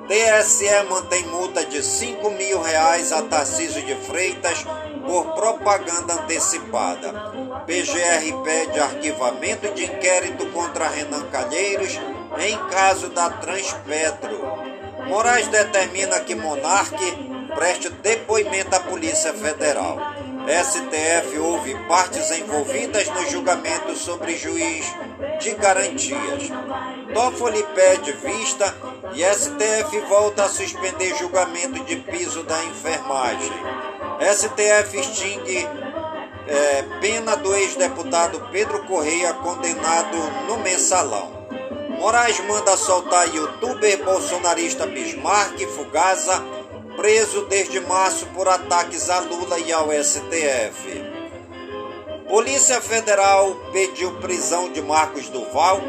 TSE 0.09 0.83
mantém 0.89 1.25
multa 1.27 1.65
de 1.65 1.83
5 1.83 2.31
mil 2.31 2.61
reais 2.61 3.13
a 3.13 3.23
Tarcísio 3.23 3.83
de 3.83 3.95
Freitas 3.95 4.65
por 5.07 5.35
propaganda 5.35 6.15
antecipada. 6.15 7.13
PGR 7.67 8.43
pede 8.43 8.81
arquivamento 8.81 9.73
de 9.75 9.85
inquérito 9.85 10.47
contra 10.47 10.89
Renan 10.89 11.25
Calheiros 11.31 12.01
em 12.41 12.57
caso 12.69 13.11
da 13.11 13.31
Transpetro. 13.31 14.72
Moraes 15.07 15.49
determina 15.49 16.21
que 16.21 16.35
Monarque 16.35 17.33
preste 17.55 17.91
depoimento 17.91 18.75
à 18.75 18.81
Polícia 18.81 19.33
Federal. 19.33 19.99
STF 20.47 21.39
ouve 21.39 21.75
partes 21.87 22.31
envolvidas 22.33 23.09
no 23.09 23.31
julgamento 23.31 23.97
sobre 23.97 24.37
juiz 24.37 24.85
de 25.41 25.55
garantias. 25.55 26.51
Toffoli 27.15 27.63
pede 27.75 28.13
vista 28.13 28.75
e 29.15 29.23
STF 29.23 30.01
volta 30.09 30.45
a 30.45 30.49
suspender 30.49 31.15
julgamento 31.17 31.85
de 31.85 31.97
piso 31.97 32.43
da 32.43 32.65
enfermagem. 32.65 33.53
STF 34.35 34.99
extingue 34.99 35.69
é, 36.49 36.83
pena 37.01 37.37
do 37.37 37.55
ex-deputado 37.55 38.49
Pedro 38.51 38.85
Correia 38.85 39.33
condenado 39.35 40.17
no 40.49 40.59
mensalão. 40.59 41.42
Moraes 42.03 42.41
manda 42.41 42.77
soltar 42.77 43.33
youtuber 43.33 44.05
bolsonarista 44.05 44.89
Bismarck 44.89 45.57
Fugaza, 45.69 46.43
preso 46.97 47.43
desde 47.43 47.79
março 47.79 48.27
por 48.35 48.49
ataques 48.49 49.09
a 49.09 49.21
Lula 49.21 49.57
e 49.61 49.73
ao 49.73 49.87
STF. 49.93 51.01
Polícia 52.29 52.81
Federal 52.81 53.55
pediu 53.71 54.19
prisão 54.19 54.73
de 54.73 54.83
Marcos 54.83 55.29
Duval, 55.29 55.81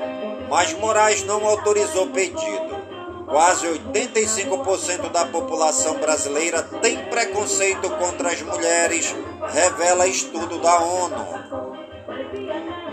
mas 0.52 0.72
Moraes 0.74 1.24
não 1.24 1.48
autorizou 1.48 2.06
pedido. 2.06 2.78
Quase 3.26 3.66
85% 3.66 5.10
da 5.10 5.26
população 5.26 5.96
brasileira 5.96 6.62
tem 6.80 6.96
preconceito 7.06 7.90
contra 7.90 8.30
as 8.30 8.40
mulheres, 8.44 9.16
revela 9.52 10.06
estudo 10.06 10.60
da 10.60 10.78
ONU. 10.78 11.63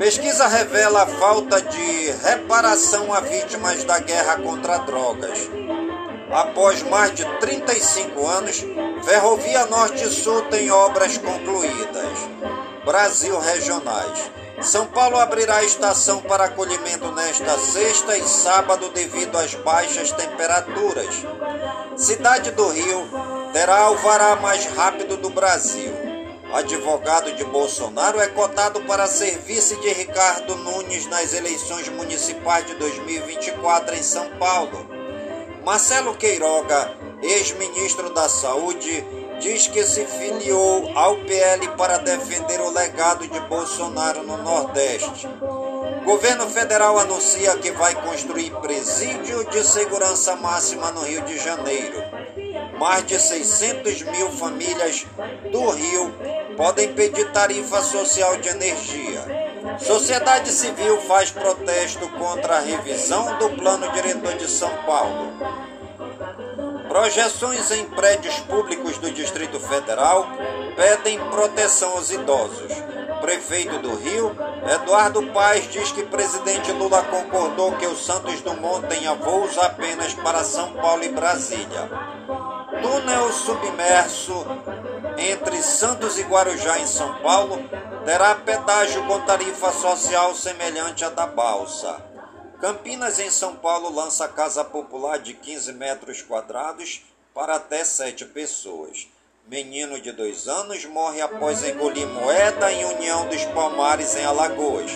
Pesquisa 0.00 0.46
revela 0.46 1.02
a 1.02 1.06
falta 1.06 1.60
de 1.60 2.10
reparação 2.24 3.12
a 3.12 3.20
vítimas 3.20 3.84
da 3.84 3.98
guerra 3.98 4.38
contra 4.38 4.78
drogas. 4.78 5.50
Após 6.32 6.82
mais 6.84 7.14
de 7.14 7.22
35 7.38 8.26
anos, 8.26 8.64
Ferrovia 9.04 9.66
Norte-Sul 9.66 10.40
tem 10.46 10.70
obras 10.70 11.18
concluídas. 11.18 12.18
Brasil 12.82 13.38
Regionais. 13.40 14.30
São 14.62 14.86
Paulo 14.86 15.18
abrirá 15.18 15.62
estação 15.64 16.22
para 16.22 16.44
acolhimento 16.44 17.12
nesta 17.12 17.58
sexta 17.58 18.16
e 18.16 18.22
sábado 18.22 18.88
devido 18.94 19.36
às 19.36 19.54
baixas 19.54 20.10
temperaturas. 20.12 21.14
Cidade 21.94 22.52
do 22.52 22.68
Rio 22.68 23.06
terá 23.52 23.80
alvará 23.80 24.34
mais 24.36 24.64
rápido 24.64 25.18
do 25.18 25.28
Brasil 25.28 26.09
advogado 26.54 27.32
de 27.34 27.44
Bolsonaro, 27.44 28.20
é 28.20 28.28
cotado 28.28 28.80
para 28.82 29.06
ser 29.06 29.38
vice 29.38 29.76
de 29.76 29.92
Ricardo 29.92 30.56
Nunes 30.56 31.06
nas 31.06 31.32
eleições 31.32 31.88
municipais 31.88 32.66
de 32.66 32.74
2024 32.74 33.94
em 33.94 34.02
São 34.02 34.28
Paulo. 34.38 34.86
Marcelo 35.64 36.14
Queiroga, 36.14 36.96
ex-ministro 37.22 38.12
da 38.14 38.28
Saúde, 38.28 39.04
diz 39.40 39.66
que 39.66 39.84
se 39.84 40.04
filiou 40.04 40.90
ao 40.96 41.16
PL 41.16 41.68
para 41.76 41.98
defender 41.98 42.60
o 42.60 42.70
legado 42.70 43.26
de 43.26 43.40
Bolsonaro 43.40 44.22
no 44.22 44.36
Nordeste. 44.38 45.28
Governo 46.04 46.48
federal 46.48 46.98
anuncia 46.98 47.56
que 47.56 47.70
vai 47.72 47.94
construir 47.94 48.50
presídio 48.56 49.44
de 49.50 49.62
segurança 49.64 50.34
máxima 50.36 50.90
no 50.90 51.02
Rio 51.02 51.22
de 51.22 51.38
Janeiro. 51.38 52.02
Mais 52.78 53.04
de 53.06 53.20
600 53.20 54.02
mil 54.02 54.30
famílias 54.30 55.06
do 55.50 55.70
Rio 55.70 56.14
podem 56.56 56.92
pedir 56.94 57.30
tarifa 57.32 57.82
social 57.82 58.36
de 58.38 58.48
energia. 58.48 59.50
Sociedade 59.78 60.50
civil 60.50 61.00
faz 61.02 61.30
protesto 61.30 62.08
contra 62.10 62.56
a 62.56 62.60
revisão 62.60 63.38
do 63.38 63.50
plano 63.50 63.90
diretor 63.92 64.34
de 64.34 64.48
São 64.48 64.70
Paulo. 64.84 65.32
Projeções 66.88 67.70
em 67.70 67.84
prédios 67.84 68.34
públicos 68.40 68.98
do 68.98 69.10
Distrito 69.12 69.60
Federal 69.60 70.26
pedem 70.74 71.18
proteção 71.30 71.92
aos 71.92 72.10
idosos. 72.10 72.72
Prefeito 73.20 73.78
do 73.78 73.94
Rio, 73.94 74.36
Eduardo 74.74 75.22
Paes 75.32 75.70
diz 75.70 75.92
que 75.92 76.04
presidente 76.04 76.72
Lula 76.72 77.02
concordou 77.04 77.76
que 77.76 77.86
o 77.86 77.96
Santos 77.96 78.40
Dumont 78.40 78.86
tenha 78.88 79.14
voos 79.14 79.58
apenas 79.58 80.14
para 80.14 80.42
São 80.42 80.72
Paulo 80.72 81.04
e 81.04 81.08
Brasília. 81.10 81.88
Túnel 82.82 83.32
submerso 83.32 84.46
entre 85.18 85.62
Santos 85.62 86.18
e 86.18 86.22
Guarujá, 86.22 86.78
em 86.78 86.86
São 86.86 87.14
Paulo, 87.20 87.58
terá 88.04 88.34
pedágio 88.34 89.06
com 89.06 89.20
tarifa 89.20 89.70
social 89.72 90.34
semelhante 90.34 91.04
à 91.04 91.10
da 91.10 91.26
balsa. 91.26 92.02
Campinas, 92.60 93.18
em 93.18 93.30
São 93.30 93.56
Paulo, 93.56 93.94
lança 93.94 94.28
casa 94.28 94.64
popular 94.64 95.18
de 95.18 95.34
15 95.34 95.72
metros 95.72 96.22
quadrados 96.22 97.02
para 97.34 97.56
até 97.56 97.84
7 97.84 98.24
pessoas. 98.26 99.08
Menino 99.50 100.00
de 100.00 100.12
dois 100.12 100.46
anos 100.46 100.84
morre 100.84 101.20
após 101.20 101.64
engolir 101.64 102.06
moeda 102.06 102.70
em 102.70 102.84
União 102.84 103.26
dos 103.26 103.44
Palmares, 103.46 104.14
em 104.14 104.24
Alagoas. 104.24 104.92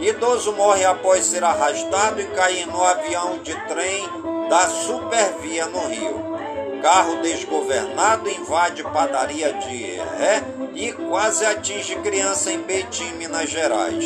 Idoso 0.00 0.52
morre 0.54 0.84
após 0.84 1.24
ser 1.24 1.44
arrastado 1.44 2.20
e 2.20 2.26
cair 2.34 2.66
no 2.66 2.82
avião 2.82 3.38
de 3.44 3.54
trem 3.68 4.04
da 4.48 4.68
Supervia 4.68 5.66
no 5.66 5.86
Rio. 5.86 6.36
Carro 6.82 7.22
desgovernado 7.22 8.28
invade 8.28 8.82
padaria 8.82 9.52
de 9.52 9.94
ré 10.18 10.42
e 10.74 10.92
quase 10.92 11.46
atinge 11.46 11.94
criança 12.00 12.50
em 12.50 12.60
Betim, 12.60 13.12
Minas 13.12 13.48
Gerais. 13.48 14.04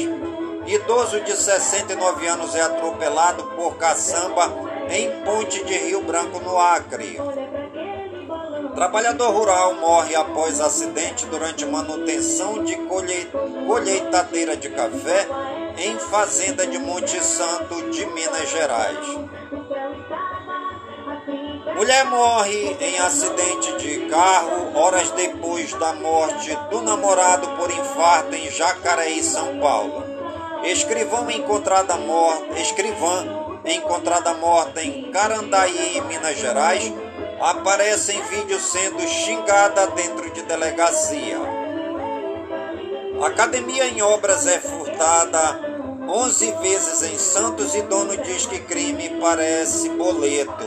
Idoso 0.67 1.23
de 1.23 1.33
69 1.35 2.27
anos 2.27 2.55
é 2.55 2.61
atropelado 2.61 3.45
por 3.57 3.79
caçamba 3.79 4.53
em 4.91 5.11
Ponte 5.23 5.65
de 5.65 5.75
Rio 5.75 6.03
Branco, 6.03 6.39
no 6.41 6.59
Acre. 6.59 7.19
Trabalhador 8.77 9.33
rural 9.33 9.75
morre 9.77 10.15
após 10.15 10.61
acidente 10.61 11.25
durante 11.25 11.65
manutenção 11.65 12.63
de 12.63 12.77
colheitadeira 13.67 14.55
de 14.55 14.69
café 14.69 15.27
em 15.79 15.99
fazenda 15.99 16.67
de 16.67 16.77
Monte 16.79 17.19
Santo, 17.25 17.91
de 17.91 18.05
Minas 18.05 18.51
Gerais. 18.51 18.99
Mulher 21.75 22.05
morre 22.05 22.77
em 22.79 22.99
acidente 22.99 23.79
de 23.79 24.07
carro 24.11 24.79
horas 24.79 25.11
depois 25.13 25.73
da 25.73 25.95
morte 25.95 26.55
do 26.71 26.83
namorado 26.83 27.49
por 27.57 27.71
infarto 27.71 28.35
em 28.35 28.51
Jacareí, 28.51 29.23
São 29.23 29.59
Paulo. 29.59 30.05
Escrivão 30.65 31.31
encontrada 31.31 31.97
morta, 31.97 32.61
escrivã 32.61 33.25
encontrada 33.65 34.35
morta 34.35 34.83
em 34.83 35.11
Carandaí, 35.11 35.99
Minas 36.03 36.39
Gerais, 36.39 36.93
aparece 37.41 38.13
em 38.13 38.23
vídeo 38.23 38.61
sendo 38.61 39.01
xingada 39.07 39.87
dentro 39.89 40.31
de 40.31 40.43
delegacia. 40.43 41.39
Academia 43.25 43.89
em 43.89 44.03
obras 44.03 44.47
é 44.47 44.61
furtada 44.61 45.77
11 46.09 46.53
vezes 46.63 47.03
em 47.03 47.19
Santos 47.19 47.75
e 47.75 47.83
dono 47.83 48.17
diz 48.19 48.47
que 48.47 48.61
crime 48.61 49.11
parece 49.21 49.89
boleto. 49.91 50.65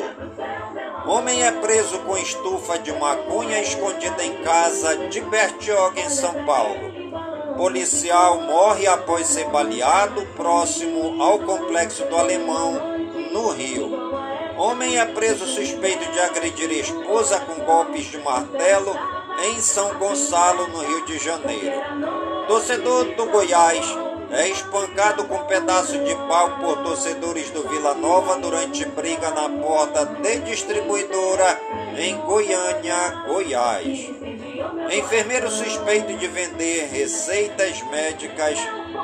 Homem 1.06 1.44
é 1.44 1.52
preso 1.52 1.98
com 2.00 2.18
estufa 2.18 2.78
de 2.78 2.92
maconha 2.92 3.62
escondida 3.62 4.24
em 4.24 4.44
casa 4.44 4.96
de 5.08 5.22
Bertioga, 5.22 6.02
em 6.02 6.10
São 6.10 6.46
Paulo. 6.46 7.56
Policial 7.56 8.42
morre 8.42 8.86
após 8.86 9.28
ser 9.28 9.46
baleado 9.46 10.26
próximo 10.36 11.22
ao 11.22 11.40
complexo 11.40 12.06
do 12.06 12.16
Alemão, 12.16 12.74
no 13.32 13.50
Rio. 13.50 13.99
Homem 14.60 15.00
é 15.00 15.06
preso 15.06 15.46
suspeito 15.46 16.12
de 16.12 16.20
agredir 16.20 16.70
esposa 16.70 17.40
com 17.40 17.64
golpes 17.64 18.08
de 18.08 18.18
martelo 18.18 18.94
em 19.46 19.62
São 19.62 19.98
Gonçalo, 19.98 20.68
no 20.68 20.80
Rio 20.80 21.06
de 21.06 21.18
Janeiro. 21.18 21.82
Torcedor 22.46 23.06
do 23.16 23.26
Goiás 23.28 23.86
é 24.32 24.50
espancado 24.50 25.24
com 25.24 25.46
pedaço 25.46 25.98
de 26.00 26.14
pau 26.28 26.58
por 26.60 26.84
torcedores 26.84 27.50
do 27.52 27.70
Vila 27.70 27.94
Nova 27.94 28.36
durante 28.36 28.84
briga 28.84 29.30
na 29.30 29.48
porta 29.48 30.06
de 30.06 30.40
distribuidora 30.40 31.58
em 31.98 32.18
Goiânia, 32.18 33.24
Goiás. 33.30 34.10
Enfermeiro 34.92 35.50
suspeito 35.50 36.18
de 36.18 36.28
vender 36.28 36.90
receitas 36.92 37.82
médicas 37.84 38.60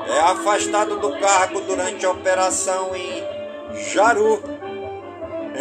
é 0.10 0.20
afastado 0.20 1.00
do 1.00 1.18
cargo 1.18 1.62
durante 1.62 2.06
a 2.06 2.12
operação 2.12 2.94
em 2.94 3.24
Jaru, 3.94 4.55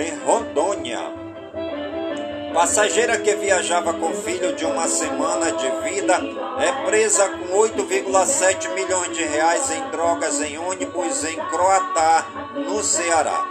em 0.01 0.17
Rondônia. 0.19 1.01
Passageira 2.55 3.19
que 3.19 3.35
viajava 3.35 3.93
com 3.95 4.13
filho 4.13 4.55
de 4.55 4.65
uma 4.65 4.87
semana 4.87 5.51
de 5.53 5.69
vida 5.83 6.21
é 6.61 6.87
presa 6.87 7.29
com 7.29 7.59
8,7 7.59 8.73
milhões 8.75 9.17
de 9.17 9.25
reais 9.25 9.71
em 9.73 9.91
drogas 9.91 10.41
em 10.41 10.57
ônibus 10.57 11.25
em 11.25 11.37
Croatá, 11.37 12.25
no 12.55 12.83
Ceará. 12.83 13.45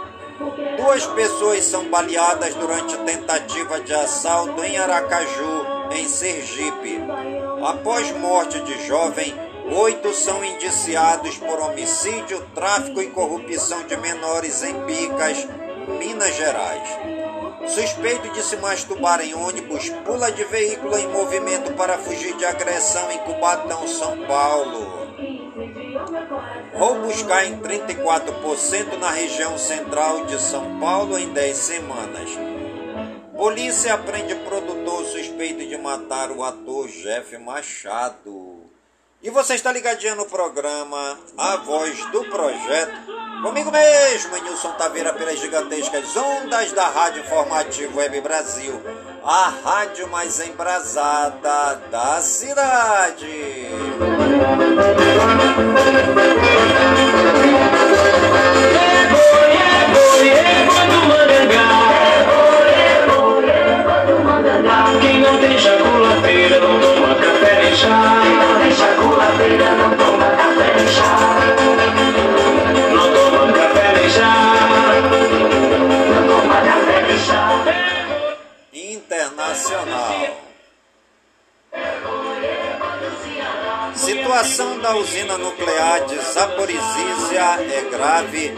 Duas 0.78 1.06
pessoas 1.08 1.64
são 1.64 1.84
baleadas 1.90 2.54
durante 2.54 2.96
tentativa 2.98 3.78
de 3.80 3.94
assalto 3.94 4.64
em 4.64 4.78
Aracaju, 4.78 5.66
em 5.92 6.08
Sergipe. 6.08 6.98
Após 7.62 8.10
morte 8.12 8.58
de 8.60 8.86
jovem, 8.86 9.34
oito 9.70 10.12
são 10.14 10.42
indiciados 10.44 11.36
por 11.36 11.60
homicídio, 11.60 12.40
tráfico 12.54 13.02
e 13.02 13.08
corrupção 13.08 13.82
de 13.84 13.96
menores 13.98 14.62
em 14.62 14.74
Picas, 14.86 15.46
Minas 15.88 16.34
Gerais. 16.34 16.88
Suspeito 17.66 18.28
de 18.30 18.42
se 18.42 18.56
masturbar 18.56 19.20
em 19.20 19.34
ônibus, 19.34 19.88
pula 20.04 20.30
de 20.30 20.44
veículo 20.44 20.96
em 20.98 21.08
movimento 21.08 21.72
para 21.74 21.98
fugir 21.98 22.36
de 22.36 22.44
agressão 22.44 23.10
em 23.10 23.18
Cubatão, 23.18 23.86
São 23.88 24.26
Paulo. 24.26 25.04
Roubos 26.74 27.22
caem 27.22 27.58
34% 27.60 28.98
na 28.98 29.10
região 29.10 29.56
central 29.56 30.26
de 30.26 30.40
São 30.40 30.78
Paulo 30.78 31.18
em 31.18 31.32
10 31.32 31.56
semanas. 31.56 32.30
Polícia 33.36 33.96
prende 33.98 34.34
produtor 34.36 35.04
suspeito 35.06 35.66
de 35.66 35.76
matar 35.76 36.30
o 36.30 36.42
ator 36.42 36.88
Jeff 36.88 37.36
Machado. 37.38 38.62
E 39.22 39.30
você 39.30 39.54
está 39.54 39.72
ligadinho 39.72 40.16
no 40.16 40.26
programa 40.26 41.18
A 41.36 41.56
Voz 41.56 42.04
do 42.10 42.24
Projeto. 42.24 43.13
Comigo 43.44 43.70
mesmo, 43.70 44.42
Nilson 44.42 44.72
Taveira, 44.72 45.12
pelas 45.12 45.38
gigantescas 45.38 46.16
ondas 46.16 46.72
da 46.72 46.88
Rádio 46.88 47.20
Informativo 47.20 47.98
Web 47.98 48.22
Brasil, 48.22 48.80
a 49.22 49.52
rádio 49.62 50.08
mais 50.08 50.40
embrasada 50.40 51.78
da 51.90 52.22
cidade. 52.22 53.26
Quem 65.02 65.20
não 65.20 65.38
tem 65.38 65.58
chaculadeira 65.58 66.60
não 66.60 66.80
toma 66.80 67.14
café 67.16 67.62
nem 67.62 67.74
chá. 67.74 68.22
Não 68.24 68.58
tem 68.58 68.72
chaculadeira, 68.72 69.70
não 69.74 69.90
toma 69.98 70.30
café 70.30 70.74
nem 70.76 70.88
chá. 70.88 71.43
Situação 84.44 84.78
da 84.78 84.94
usina 84.96 85.38
nuclear 85.38 86.04
de 86.04 86.18
Zaporizhzhia 86.18 87.60
é 87.62 87.90
grave, 87.90 88.52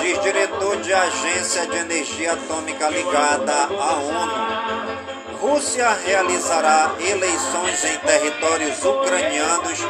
diz 0.00 0.22
diretor 0.22 0.76
de 0.76 0.94
agência 0.94 1.66
de 1.66 1.78
energia 1.78 2.34
atômica 2.34 2.88
ligada 2.88 3.52
à 3.52 3.92
ONU. 3.94 5.38
Rússia 5.40 5.90
realizará 6.06 6.94
eleições 7.00 7.84
em 7.84 7.98
territórios 7.98 8.84
ucranianos 8.84 9.80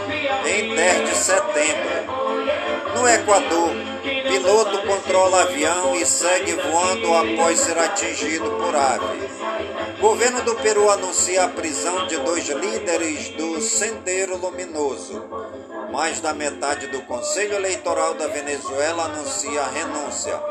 em 0.46 0.74
10 0.74 1.10
de 1.10 1.16
setembro. 1.16 1.90
No 2.96 3.06
Equador, 3.06 3.72
piloto 4.02 4.78
controla 4.86 5.42
avião 5.42 5.94
e 5.94 6.06
segue 6.06 6.54
voando 6.54 7.14
após 7.14 7.58
ser 7.58 7.78
atingido 7.78 8.50
por 8.52 8.74
ave. 8.74 9.41
Governo 10.02 10.42
do 10.42 10.56
Peru 10.56 10.90
anuncia 10.90 11.44
a 11.44 11.48
prisão 11.48 12.08
de 12.08 12.16
dois 12.16 12.48
líderes 12.48 13.28
do 13.36 13.60
Sendeiro 13.60 14.36
Luminoso. 14.36 15.24
Mais 15.92 16.20
da 16.20 16.34
metade 16.34 16.88
do 16.88 17.02
Conselho 17.02 17.54
Eleitoral 17.54 18.14
da 18.14 18.26
Venezuela 18.26 19.04
anuncia 19.04 19.62
a 19.62 19.68
renúncia. 19.68 20.42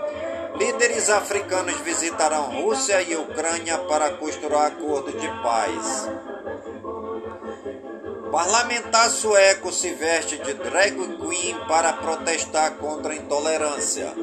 Líderes 0.55 1.09
africanos 1.09 1.77
visitarão 1.81 2.61
Rússia 2.61 3.01
e 3.01 3.13
Ucrânia 3.17 3.77
para 3.79 4.11
costurar 4.11 4.67
acordo 4.67 5.11
de 5.11 5.27
paz. 5.43 6.09
Parlamentar 8.31 9.09
sueco 9.09 9.69
se 9.73 9.93
veste 9.95 10.37
de 10.37 10.53
drag 10.53 10.95
queen 11.17 11.57
para 11.67 11.91
protestar 11.91 12.77
contra 12.77 13.11
a 13.11 13.17
intolerância. 13.17 14.13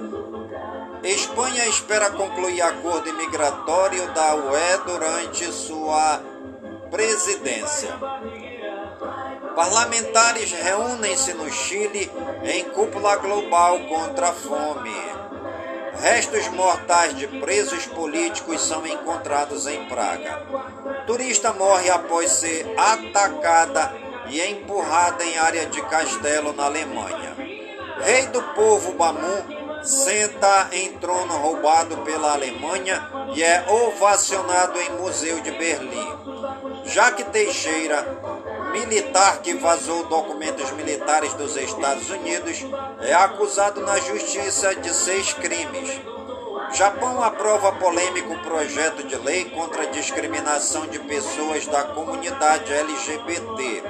Espanha 1.08 1.66
espera 1.66 2.10
concluir 2.10 2.60
acordo 2.60 3.08
imigratório 3.08 4.12
da 4.12 4.34
UE 4.34 4.78
durante 4.84 5.50
sua 5.50 6.20
presidência. 6.90 7.88
Parlamentares 9.56 10.52
reúnem-se 10.52 11.32
no 11.32 11.50
Chile 11.50 12.12
em 12.44 12.62
cúpula 12.64 13.16
global 13.16 13.80
contra 13.88 14.28
a 14.28 14.32
fome. 14.34 14.94
Restos 15.98 16.46
mortais 16.48 17.16
de 17.16 17.26
presos 17.26 17.86
políticos 17.86 18.60
são 18.60 18.86
encontrados 18.86 19.66
em 19.66 19.86
Praga. 19.86 20.42
Turista 21.06 21.54
morre 21.54 21.88
após 21.88 22.32
ser 22.32 22.66
atacada 22.76 23.94
e 24.28 24.42
empurrada 24.42 25.24
em 25.24 25.38
área 25.38 25.64
de 25.64 25.80
castelo 25.86 26.52
na 26.52 26.66
Alemanha. 26.66 27.34
Rei 28.04 28.26
do 28.26 28.42
povo 28.54 28.92
Bamu 28.92 29.57
senta 29.88 30.68
em 30.72 30.92
trono 30.98 31.38
roubado 31.38 31.96
pela 31.98 32.34
Alemanha 32.34 33.10
e 33.34 33.42
é 33.42 33.64
ovacionado 33.68 34.78
em 34.78 34.90
museu 35.00 35.40
de 35.40 35.50
Berlim. 35.52 36.14
Jaque 36.84 37.24
Teixeira, 37.24 38.06
militar 38.70 39.40
que 39.40 39.54
vazou 39.54 40.04
documentos 40.04 40.70
militares 40.72 41.32
dos 41.34 41.56
Estados 41.56 42.10
Unidos, 42.10 42.66
é 43.00 43.14
acusado 43.14 43.80
na 43.80 43.98
justiça 43.98 44.74
de 44.74 44.94
seis 44.94 45.32
crimes. 45.32 45.98
Japão 46.74 47.22
aprova 47.22 47.72
polêmico 47.72 48.38
projeto 48.40 49.02
de 49.04 49.16
lei 49.16 49.46
contra 49.46 49.84
a 49.84 49.86
discriminação 49.86 50.86
de 50.86 50.98
pessoas 50.98 51.66
da 51.66 51.84
comunidade 51.84 52.70
LGBT. 52.70 53.82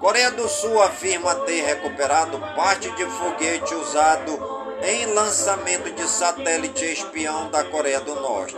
Coreia 0.00 0.30
do 0.30 0.48
Sul 0.48 0.82
afirma 0.82 1.34
ter 1.34 1.60
recuperado 1.62 2.38
parte 2.54 2.90
de 2.92 3.04
foguete 3.04 3.74
usado 3.74 4.57
em 4.82 5.06
lançamento 5.06 5.90
de 5.90 6.08
satélite 6.08 6.84
espião 6.84 7.50
da 7.50 7.64
Coreia 7.64 8.00
do 8.00 8.14
Norte. 8.14 8.56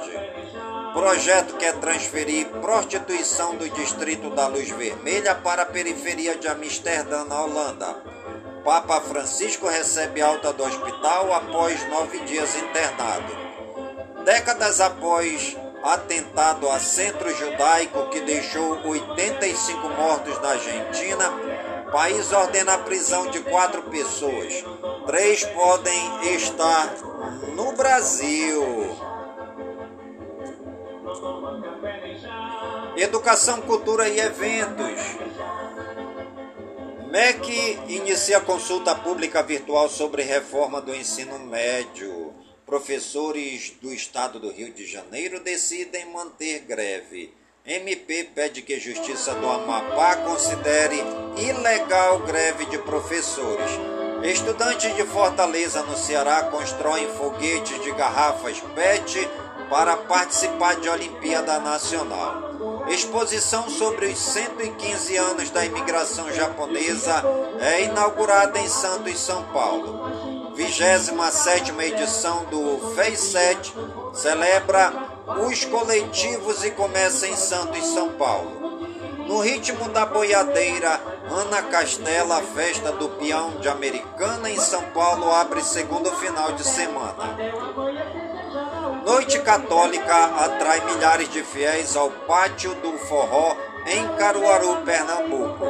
Projeto 0.92 1.56
quer 1.56 1.74
transferir 1.76 2.48
prostituição 2.60 3.54
do 3.54 3.68
distrito 3.70 4.30
da 4.30 4.46
Luz 4.46 4.68
Vermelha 4.70 5.34
para 5.34 5.62
a 5.62 5.66
periferia 5.66 6.36
de 6.36 6.48
Amsterdã, 6.48 7.24
na 7.24 7.42
Holanda. 7.42 7.96
Papa 8.64 9.00
Francisco 9.00 9.66
recebe 9.66 10.20
alta 10.20 10.52
do 10.52 10.62
hospital 10.62 11.32
após 11.32 11.88
nove 11.88 12.18
dias 12.20 12.54
internado. 12.56 13.32
Décadas 14.24 14.80
após 14.80 15.56
atentado 15.82 16.68
a 16.68 16.78
centro 16.78 17.34
judaico 17.34 18.10
que 18.10 18.20
deixou 18.20 18.86
85 18.86 19.88
mortos 19.88 20.38
na 20.42 20.50
Argentina, 20.50 21.32
país 21.90 22.32
ordena 22.32 22.74
a 22.74 22.78
prisão 22.78 23.30
de 23.30 23.40
quatro 23.40 23.82
pessoas. 23.84 24.64
Três 25.06 25.44
podem 25.44 26.34
estar 26.34 26.94
no 27.54 27.72
Brasil. 27.72 28.96
Educação, 32.96 33.60
cultura 33.62 34.08
e 34.08 34.20
eventos. 34.20 35.00
MEC 37.10 37.78
inicia 37.88 38.40
consulta 38.40 38.94
pública 38.94 39.42
virtual 39.42 39.88
sobre 39.88 40.22
reforma 40.22 40.80
do 40.80 40.94
ensino 40.94 41.38
médio. 41.40 42.32
Professores 42.64 43.72
do 43.82 43.92
estado 43.92 44.38
do 44.38 44.50
Rio 44.50 44.72
de 44.72 44.86
Janeiro 44.86 45.40
decidem 45.40 46.06
manter 46.12 46.60
greve. 46.60 47.34
MP 47.64 48.24
pede 48.34 48.62
que 48.62 48.80
Justiça 48.80 49.34
do 49.34 49.48
Amapá 49.48 50.16
considere 50.16 50.96
ilegal 51.36 52.20
greve 52.20 52.64
de 52.66 52.78
professores. 52.78 53.70
Estudantes 54.22 54.94
de 54.96 55.04
Fortaleza, 55.04 55.82
no 55.82 55.96
Ceará, 55.96 56.44
constroem 56.44 57.06
foguetes 57.14 57.80
de 57.82 57.92
garrafas 57.92 58.60
PET 58.74 59.28
para 59.68 59.96
participar 59.96 60.76
de 60.76 60.88
Olimpíada 60.88 61.58
Nacional. 61.58 62.86
Exposição 62.88 63.68
sobre 63.68 64.06
os 64.06 64.18
115 64.18 65.16
anos 65.18 65.50
da 65.50 65.64
imigração 65.64 66.32
japonesa 66.32 67.22
é 67.60 67.84
inaugurada 67.84 68.58
em 68.58 68.68
Santos, 68.68 69.18
São 69.18 69.44
Paulo. 69.52 70.54
27 70.54 71.72
edição 71.78 72.44
do 72.46 72.94
FEI7 72.96 74.14
celebra 74.14 75.09
os 75.38 75.64
coletivos 75.64 76.64
e 76.64 76.70
começa 76.70 77.26
em 77.26 77.36
Santos, 77.36 77.84
São 77.86 78.10
Paulo. 78.10 78.88
No 79.26 79.40
ritmo 79.40 79.88
da 79.90 80.04
boiadeira, 80.04 81.00
Ana 81.30 81.62
Castela, 81.62 82.38
a 82.38 82.42
festa 82.42 82.90
do 82.90 83.08
peão 83.10 83.60
de 83.60 83.68
Americana 83.68 84.50
em 84.50 84.58
São 84.58 84.82
Paulo 84.90 85.30
abre 85.30 85.62
segundo 85.62 86.10
final 86.16 86.52
de 86.52 86.64
semana. 86.64 87.36
Noite 89.04 89.38
Católica 89.38 90.14
atrai 90.14 90.84
milhares 90.84 91.28
de 91.28 91.44
fiéis 91.44 91.94
ao 91.94 92.10
Pátio 92.10 92.74
do 92.76 92.98
Forró 92.98 93.56
em 93.86 94.08
Caruaru, 94.16 94.82
Pernambuco. 94.84 95.64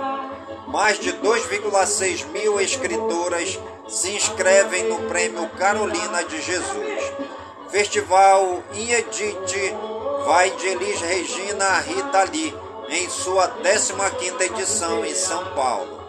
Mais 0.69 0.99
de 0.99 1.13
2,6 1.13 2.27
mil 2.29 2.61
escritoras 2.61 3.59
se 3.89 4.11
inscrevem 4.17 4.85
no 4.85 5.09
Prêmio 5.09 5.49
Carolina 5.51 6.25
de 6.25 6.41
Jesus. 6.41 7.13
Festival 7.71 8.65
Iedite 8.73 9.77
vai 10.27 10.51
de 10.51 10.67
Elis 10.67 11.01
Regina 11.01 11.65
a 11.65 11.79
Rita 11.79 12.25
Lee 12.25 12.53
em 12.89 13.09
sua 13.09 13.49
15ª 13.63 14.41
edição 14.41 15.05
em 15.05 15.15
São 15.15 15.55
Paulo. 15.55 16.01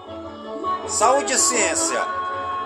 Saúde 0.87 1.33
e 1.33 1.37
Ciência 1.37 2.01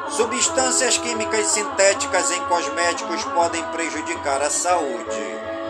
Substâncias 0.09 0.97
químicas 0.97 1.47
sintéticas 1.47 2.31
em 2.31 2.39
cosméticos 2.45 3.21
podem 3.25 3.61
prejudicar 3.71 4.41
a 4.41 4.49
saúde. 4.49 5.21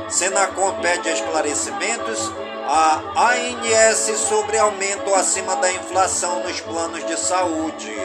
Senacom 0.08 0.80
pede 0.82 1.10
esclarecimentos 1.10 2.32
à 2.68 3.02
ANS 3.16 4.20
sobre 4.20 4.60
aumento 4.60 5.16
acima 5.16 5.56
da 5.56 5.72
inflação 5.72 6.44
nos 6.44 6.62
planos 6.62 7.04
de 7.08 7.18
saúde. 7.18 7.96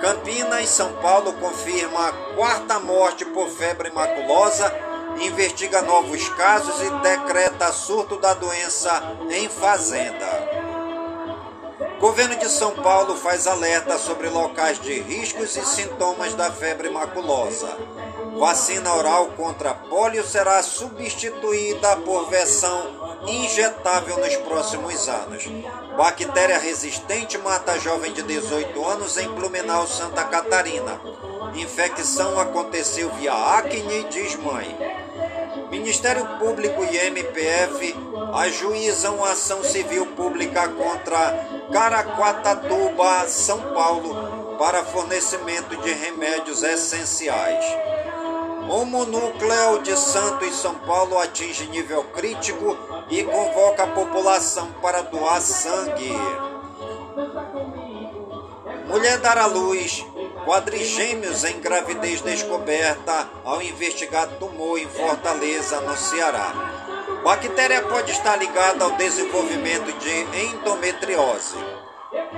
Campinas, 0.00 0.68
São 0.70 0.94
Paulo 0.94 1.34
confirma 1.34 2.08
a 2.08 2.12
quarta 2.34 2.80
morte 2.80 3.24
por 3.26 3.50
febre 3.50 3.90
maculosa, 3.90 4.74
investiga 5.20 5.82
novos 5.82 6.26
casos 6.30 6.80
e 6.80 6.90
decreta 7.02 7.70
surto 7.70 8.16
da 8.16 8.32
doença 8.32 9.02
em 9.30 9.46
fazenda. 9.48 10.70
Governo 12.00 12.34
de 12.36 12.48
São 12.48 12.72
Paulo 12.76 13.14
faz 13.14 13.46
alerta 13.46 13.98
sobre 13.98 14.30
locais 14.30 14.80
de 14.80 15.00
riscos 15.00 15.54
e 15.54 15.66
sintomas 15.66 16.32
da 16.32 16.50
febre 16.50 16.88
maculosa. 16.88 17.76
Vacina 18.38 18.94
oral 18.94 19.26
contra 19.36 19.74
pólio 19.74 20.24
será 20.24 20.62
substituída 20.62 21.96
por 21.98 22.30
versão 22.30 22.99
injetável 23.26 24.18
nos 24.18 24.36
próximos 24.36 25.08
anos. 25.08 25.44
Bactéria 25.96 26.58
resistente 26.58 27.36
mata 27.38 27.78
jovem 27.78 28.12
de 28.12 28.22
18 28.22 28.86
anos 28.86 29.16
em 29.18 29.28
Blumenau, 29.28 29.86
Santa 29.86 30.24
Catarina. 30.24 31.00
Infecção 31.54 32.38
aconteceu 32.38 33.10
via 33.14 33.32
acne, 33.32 34.04
diz 34.04 34.36
mãe. 34.36 34.76
Ministério 35.70 36.26
Público 36.38 36.84
e 36.84 36.96
MPF 36.96 37.94
ajuizam 38.34 39.24
ação 39.24 39.62
civil 39.62 40.06
pública 40.06 40.68
contra 40.68 41.46
Caraguatatuba, 41.72 43.28
São 43.28 43.60
Paulo, 43.72 44.56
para 44.58 44.84
fornecimento 44.84 45.76
de 45.76 45.92
remédios 45.92 46.62
essenciais. 46.62 47.64
O 48.72 48.84
monúcleo 48.84 49.82
de 49.82 49.98
Santos, 49.98 50.54
São 50.54 50.76
Paulo, 50.76 51.18
atinge 51.18 51.66
nível 51.70 52.04
crítico 52.04 52.78
e 53.10 53.24
convoca 53.24 53.82
a 53.82 53.88
população 53.88 54.70
para 54.80 55.02
doar 55.02 55.40
sangue. 55.40 56.16
Mulher 58.86 59.18
dará 59.18 59.46
luz, 59.46 60.06
quadrigêmeos 60.44 61.42
em 61.42 61.58
gravidez 61.58 62.20
descoberta 62.20 63.28
ao 63.44 63.60
investigar 63.60 64.28
tumor 64.38 64.78
em 64.78 64.86
Fortaleza, 64.86 65.80
no 65.80 65.96
Ceará. 65.96 66.54
Bactéria 67.24 67.82
pode 67.82 68.12
estar 68.12 68.36
ligada 68.36 68.84
ao 68.84 68.92
desenvolvimento 68.92 69.92
de 69.98 70.46
endometriose. 70.46 71.56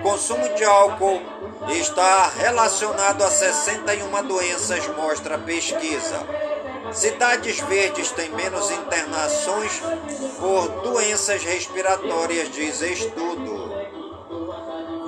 Consumo 0.03 0.49
de 0.55 0.64
álcool 0.64 1.23
está 1.70 2.29
relacionado 2.29 3.23
a 3.23 3.31
61 3.31 4.27
doenças, 4.27 4.87
mostra 4.89 5.37
a 5.37 5.39
pesquisa. 5.39 6.27
Cidades 6.93 7.61
verdes 7.61 8.11
têm 8.11 8.31
menos 8.31 8.70
internações 8.70 9.81
por 10.39 10.68
doenças 10.83 11.43
respiratórias, 11.43 12.51
diz 12.51 12.83
estudo. 12.83 13.73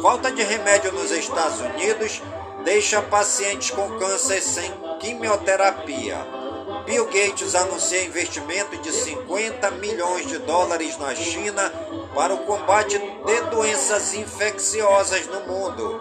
Falta 0.01 0.31
de 0.31 0.43
remédio 0.43 0.93
nos 0.93 1.11
Estados 1.11 1.61
Unidos 1.61 2.23
deixa 2.65 3.03
pacientes 3.03 3.71
com 3.71 3.99
câncer 3.99 4.41
sem 4.41 4.73
quimioterapia. 4.99 6.44
Bill 6.85 7.07
Gates 7.07 7.55
anuncia 7.55 8.05
investimento 8.05 8.77
de 8.79 8.93
50 8.93 9.71
milhões 9.73 10.27
de 10.27 10.39
dólares 10.39 10.99
na 10.99 11.15
China 11.15 11.73
para 12.15 12.35
o 12.35 12.39
combate 12.39 12.99
de 12.99 13.41
doenças 13.51 14.15
infecciosas 14.15 15.27
no 15.27 15.41
mundo. 15.41 16.01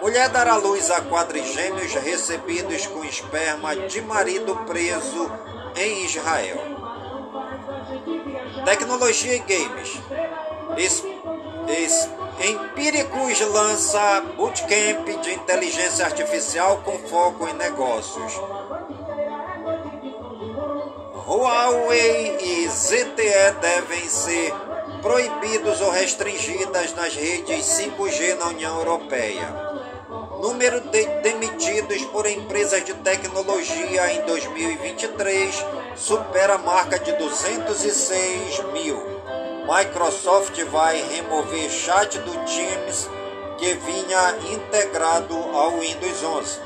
Mulher 0.00 0.28
dará 0.30 0.56
luz 0.56 0.90
a 0.90 1.00
quadrigêmeos 1.02 1.92
recebidos 1.94 2.86
com 2.86 3.04
esperma 3.04 3.76
de 3.76 4.00
marido 4.00 4.56
preso 4.66 5.30
em 5.76 6.04
Israel. 6.04 6.58
Tecnologia 8.64 9.36
e 9.36 9.38
games. 9.40 10.00
Es, 10.76 11.04
es, 11.68 12.08
Empíricos 12.40 13.40
lança 13.40 14.20
bootcamp 14.36 15.06
de 15.22 15.32
inteligência 15.32 16.04
artificial 16.04 16.78
com 16.78 16.98
foco 17.06 17.46
em 17.46 17.52
negócios. 17.52 18.32
Huawei 21.34 22.36
e 22.42 22.68
ZTE 22.68 23.52
devem 23.58 24.06
ser 24.06 24.52
proibidos 25.00 25.80
ou 25.80 25.90
restringidas 25.90 26.92
nas 26.92 27.16
redes 27.16 27.64
5G 27.64 28.36
na 28.36 28.48
União 28.48 28.76
Europeia. 28.76 29.48
Número 30.42 30.82
de 30.82 31.06
demitidos 31.22 32.04
por 32.12 32.26
empresas 32.26 32.84
de 32.84 32.92
tecnologia 32.92 34.12
em 34.12 34.26
2023 34.26 35.64
supera 35.96 36.56
a 36.56 36.58
marca 36.58 36.98
de 36.98 37.12
206 37.12 38.64
mil. 38.74 39.02
Microsoft 39.66 40.62
vai 40.64 41.02
remover 41.14 41.70
chat 41.70 42.18
do 42.18 42.32
Teams 42.44 43.08
que 43.56 43.72
vinha 43.72 44.36
integrado 44.52 45.34
ao 45.34 45.78
Windows 45.78 46.22
11. 46.22 46.60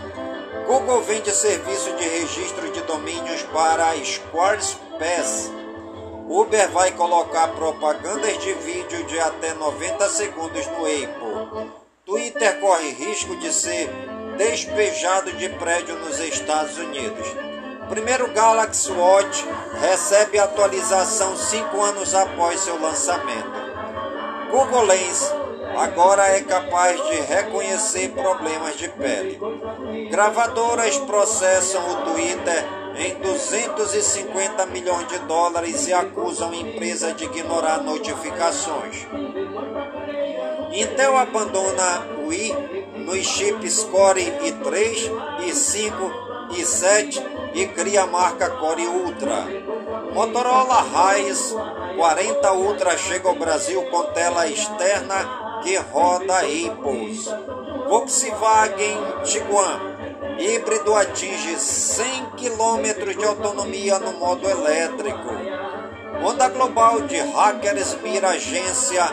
Google 0.66 1.00
vende 1.02 1.30
serviço 1.30 1.92
de 1.94 2.08
registro 2.08 2.68
de 2.72 2.80
domínios 2.82 3.40
para 3.52 3.94
Squarespace. 4.04 5.48
Uber 6.28 6.68
vai 6.70 6.90
colocar 6.90 7.46
propagandas 7.48 8.36
de 8.38 8.52
vídeo 8.54 9.04
de 9.04 9.16
até 9.20 9.54
90 9.54 10.08
segundos 10.08 10.66
no 10.66 10.84
Apple. 10.84 11.70
Twitter 12.04 12.58
corre 12.58 12.90
risco 12.90 13.36
de 13.36 13.52
ser 13.52 13.88
despejado 14.36 15.32
de 15.34 15.48
prédio 15.50 15.94
nos 16.00 16.18
Estados 16.18 16.76
Unidos. 16.78 17.28
Primeiro 17.88 18.32
Galaxy 18.32 18.90
Watch 18.90 19.44
recebe 19.80 20.36
atualização 20.40 21.36
5 21.36 21.80
anos 21.80 22.12
após 22.12 22.58
seu 22.58 22.80
lançamento. 22.80 23.66
Google 24.50 24.82
Lens 24.82 25.32
agora 25.78 26.26
é 26.28 26.40
capaz 26.40 27.00
de 27.08 27.20
reconhecer 27.20 28.08
problemas 28.10 28.76
de 28.76 28.88
pele. 28.88 29.38
Gravadoras 30.10 30.96
processam 30.98 31.82
o 31.90 32.12
Twitter 32.12 32.64
em 32.98 33.14
250 33.20 34.66
milhões 34.66 35.06
de 35.08 35.18
dólares 35.20 35.86
e 35.86 35.92
acusam 35.92 36.54
empresa 36.54 37.12
de 37.12 37.24
ignorar 37.24 37.82
notificações. 37.82 39.06
Intel 40.72 41.16
abandona 41.16 42.06
o 42.26 42.32
i 42.32 42.52
nos 42.96 43.26
chips 43.26 43.84
Core 43.84 44.22
i3, 44.22 45.10
i5 45.40 46.26
e 46.56 46.64
7 46.64 47.22
e 47.54 47.66
cria 47.68 48.02
a 48.02 48.06
marca 48.06 48.50
Core 48.50 48.86
Ultra. 48.86 49.46
Motorola 50.12 50.82
Rise 50.82 51.54
40 51.96 52.52
Ultra 52.52 52.96
chega 52.96 53.28
ao 53.28 53.34
Brasil 53.34 53.82
com 53.84 54.04
tela 54.12 54.46
externa 54.46 55.45
que 55.62 55.76
roda 55.78 56.38
Apples. 56.38 57.26
Volkswagen 57.88 58.98
Tiguan 59.24 59.96
híbrido 60.38 60.94
atinge 60.94 61.56
100 61.56 62.30
km 62.36 63.14
de 63.16 63.24
autonomia 63.24 63.98
no 63.98 64.12
modo 64.12 64.48
elétrico. 64.48 65.30
Onda 66.22 66.48
global 66.48 67.02
de 67.02 67.18
hackers 67.18 67.96
mira 68.02 68.30
agência 68.30 69.04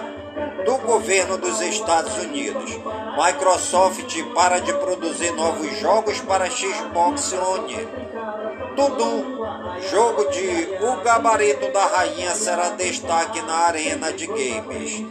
do 0.66 0.78
governo 0.78 1.38
dos 1.38 1.62
Estados 1.62 2.18
Unidos. 2.18 2.72
Microsoft 3.18 4.24
para 4.34 4.60
de 4.60 4.74
produzir 4.74 5.32
novos 5.34 5.78
jogos 5.80 6.20
para 6.22 6.50
Xbox 6.50 7.34
One. 7.34 7.88
Tudum, 8.76 9.24
jogo 9.91 10.30
de 10.32 10.78
O 10.82 11.04
Gabarito 11.04 11.72
da 11.72 11.86
Rainha 11.86 12.34
será 12.34 12.70
destaque 12.70 13.41
na 13.44 13.54
arena 13.68 14.12
de 14.12 14.26
games. 14.26 15.06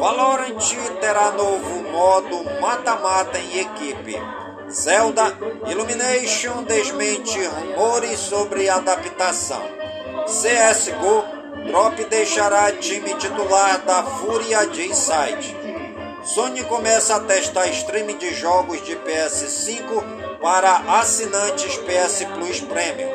Valorant 0.00 0.58
terá 0.98 1.30
novo 1.32 1.82
modo 1.92 2.42
mata-mata 2.58 3.38
em 3.38 3.58
equipe. 3.58 4.16
Zelda 4.70 5.36
Illumination 5.66 6.62
desmente 6.62 7.38
rumores 7.44 8.18
sobre 8.18 8.66
adaptação. 8.70 9.62
CSGO 10.24 11.24
Drop 11.66 12.02
deixará 12.06 12.72
time 12.72 13.12
titular 13.16 13.78
da 13.84 14.02
Fúria 14.02 14.66
de 14.68 14.88
Inside. 14.88 15.54
Sony 16.24 16.64
começa 16.64 17.16
a 17.16 17.20
testar 17.20 17.66
streaming 17.66 18.16
de 18.16 18.34
jogos 18.34 18.82
de 18.82 18.96
PS5 18.96 20.38
para 20.40 20.76
assinantes 20.98 21.76
PS 21.76 22.24
Plus 22.24 22.60
Premium. 22.62 23.10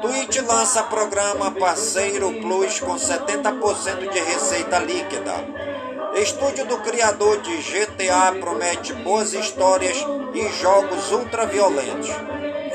Twitch 0.00 0.38
lança 0.44 0.82
programa 0.82 1.52
Parceiro 1.52 2.32
Plus 2.40 2.80
com 2.80 2.96
70% 2.96 4.10
de 4.10 4.18
receita 4.18 4.78
líquida. 4.80 5.79
Estúdio 6.22 6.66
do 6.66 6.76
criador 6.78 7.40
de 7.40 7.56
GTA 7.56 8.32
promete 8.38 8.92
boas 8.92 9.32
histórias 9.32 9.96
e 10.34 10.48
jogos 10.60 11.10
ultraviolentos. 11.12 12.10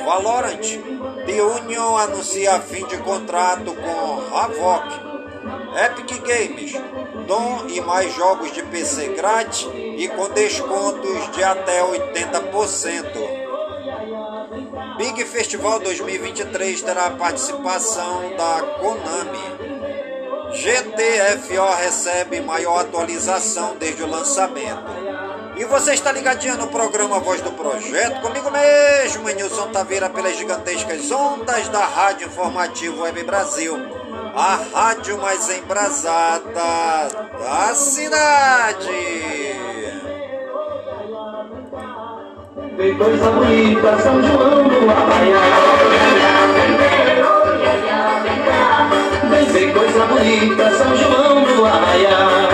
Valorant, 0.03 0.65
The 1.27 1.43
Union 1.43 1.95
anuncia 1.95 2.59
fim 2.61 2.87
de 2.87 2.97
contrato 2.97 3.75
com 3.75 4.35
Havok. 4.35 5.15
Epic 5.85 6.23
Games, 6.23 6.71
Dom 7.27 7.67
e 7.69 7.79
mais 7.81 8.11
jogos 8.15 8.51
de 8.51 8.63
PC 8.63 9.09
grátis 9.09 9.67
e 9.95 10.07
com 10.07 10.27
descontos 10.29 11.31
de 11.35 11.43
até 11.43 11.83
80%. 11.83 13.45
Big 14.97 15.23
Festival 15.25 15.79
2023 15.81 16.81
terá 16.81 17.11
participação 17.11 18.35
da 18.35 18.63
Konami. 18.79 19.74
GTFO 20.55 21.75
recebe 21.77 22.39
maior 22.41 22.81
atualização 22.81 23.75
desde 23.77 24.03
o 24.03 24.09
lançamento. 24.09 24.85
E 25.57 25.63
você 25.65 25.93
está 25.93 26.11
ligadinho 26.11 26.57
no 26.57 26.67
programa 26.67 27.19
Voz 27.19 27.41
do 27.41 27.51
Projeto, 27.51 28.21
comigo 28.21 28.49
mesmo, 28.51 29.29
Nilson 29.29 29.67
Taveira, 29.67 30.09
pelas 30.09 30.37
gigantescas 30.37 31.11
ondas 31.11 31.69
da 31.69 31.85
Rádio 31.85 32.27
Informativo 32.27 33.03
Web 33.03 33.23
Brasil, 33.23 33.77
a 34.35 34.59
rádio 34.73 35.17
mais 35.17 35.49
embrasada 35.49 36.49
da 36.51 37.73
cidade. 37.75 38.89
Coisa 42.97 43.31
bonita, 43.31 44.01
São 44.01 44.21
João 44.21 44.67
do 44.67 44.89
Arraial. 44.89 46.34
Vem 49.29 49.45
ver 49.51 49.73
coisa 49.73 50.05
bonita, 50.05 50.77
São 50.77 50.95
João 50.95 51.43
do 51.43 51.65
Arraial. 51.65 52.49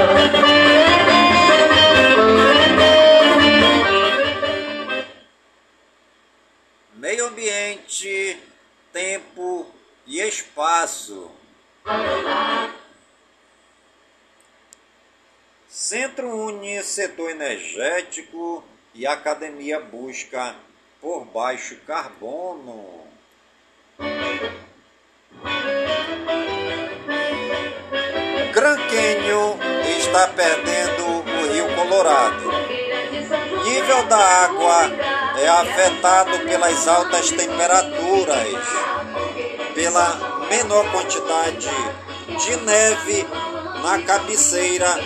Meio 6.95 7.27
ambiente, 7.27 8.37
tempo 8.93 9.67
e 10.05 10.19
espaço. 10.19 11.31
Centro 15.67 16.27
une 16.47 16.83
setor 16.83 17.31
energético 17.31 18.63
e 18.93 19.07
academia 19.07 19.79
busca 19.79 20.55
por 21.01 21.25
baixo 21.25 21.75
carbono. 21.87 23.07
Grand 28.53 28.81
Canyon 28.89 29.57
está 29.97 30.27
perdendo 30.27 31.05
o 31.05 31.53
Rio 31.53 31.75
Colorado. 31.75 32.51
Nível 33.63 34.03
da 34.05 34.17
água 34.17 34.91
é 35.39 35.47
afetado 35.47 36.39
pelas 36.39 36.87
altas 36.87 37.29
temperaturas, 37.31 38.57
pela 39.73 40.45
menor 40.49 40.91
quantidade 40.91 41.69
de 42.27 42.55
neve 42.57 43.25
na 43.81 44.01
cabeceira 44.01 44.99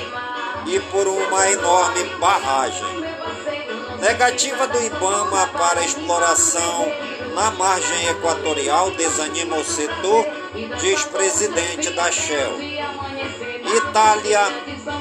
e 0.65 0.79
por 0.79 1.07
uma 1.07 1.51
enorme 1.51 2.03
barragem. 2.19 3.05
Negativa 3.99 4.67
do 4.67 4.81
Ibama 4.83 5.47
para 5.47 5.85
exploração 5.85 6.91
na 7.35 7.51
margem 7.51 8.07
equatorial 8.07 8.91
desanima 8.91 9.57
o 9.57 9.65
setor, 9.65 10.25
diz 10.79 11.03
presidente 11.03 11.89
da 11.89 12.09
Shell. 12.09 12.57
Itália 13.75 14.41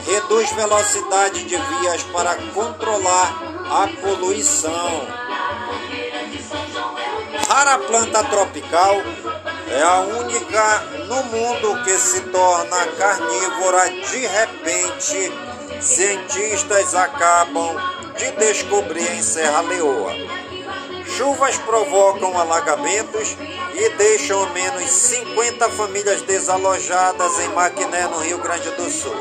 reduz 0.04 0.50
velocidade 0.50 1.44
de 1.44 1.56
vias 1.56 2.02
para 2.12 2.34
controlar 2.52 3.32
a 3.70 3.88
poluição. 4.00 5.06
Rara 7.48 7.78
planta 7.78 8.24
tropical 8.24 8.96
é 9.70 9.82
a 9.82 10.00
única 10.00 10.80
no 11.06 11.22
mundo 11.24 11.84
que 11.84 11.96
se 11.96 12.20
torna 12.22 12.86
carnívora 12.98 13.90
de 13.90 14.26
repente. 14.26 15.32
Cientistas 15.80 16.94
acabam 16.96 17.76
de 18.16 18.32
descobrir 18.32 19.08
em 19.12 19.22
Serra 19.22 19.60
Leoa. 19.60 20.14
Chuvas 21.06 21.56
provocam 21.58 22.38
alagamentos 22.38 23.36
e 23.74 23.88
deixam 23.90 24.40
ao 24.40 24.50
menos 24.50 24.84
50 24.88 25.68
famílias 25.70 26.22
desalojadas 26.22 27.38
em 27.40 27.48
Maquiné, 27.50 28.08
no 28.08 28.18
Rio 28.18 28.38
Grande 28.38 28.70
do 28.70 28.90
Sul. 28.90 29.14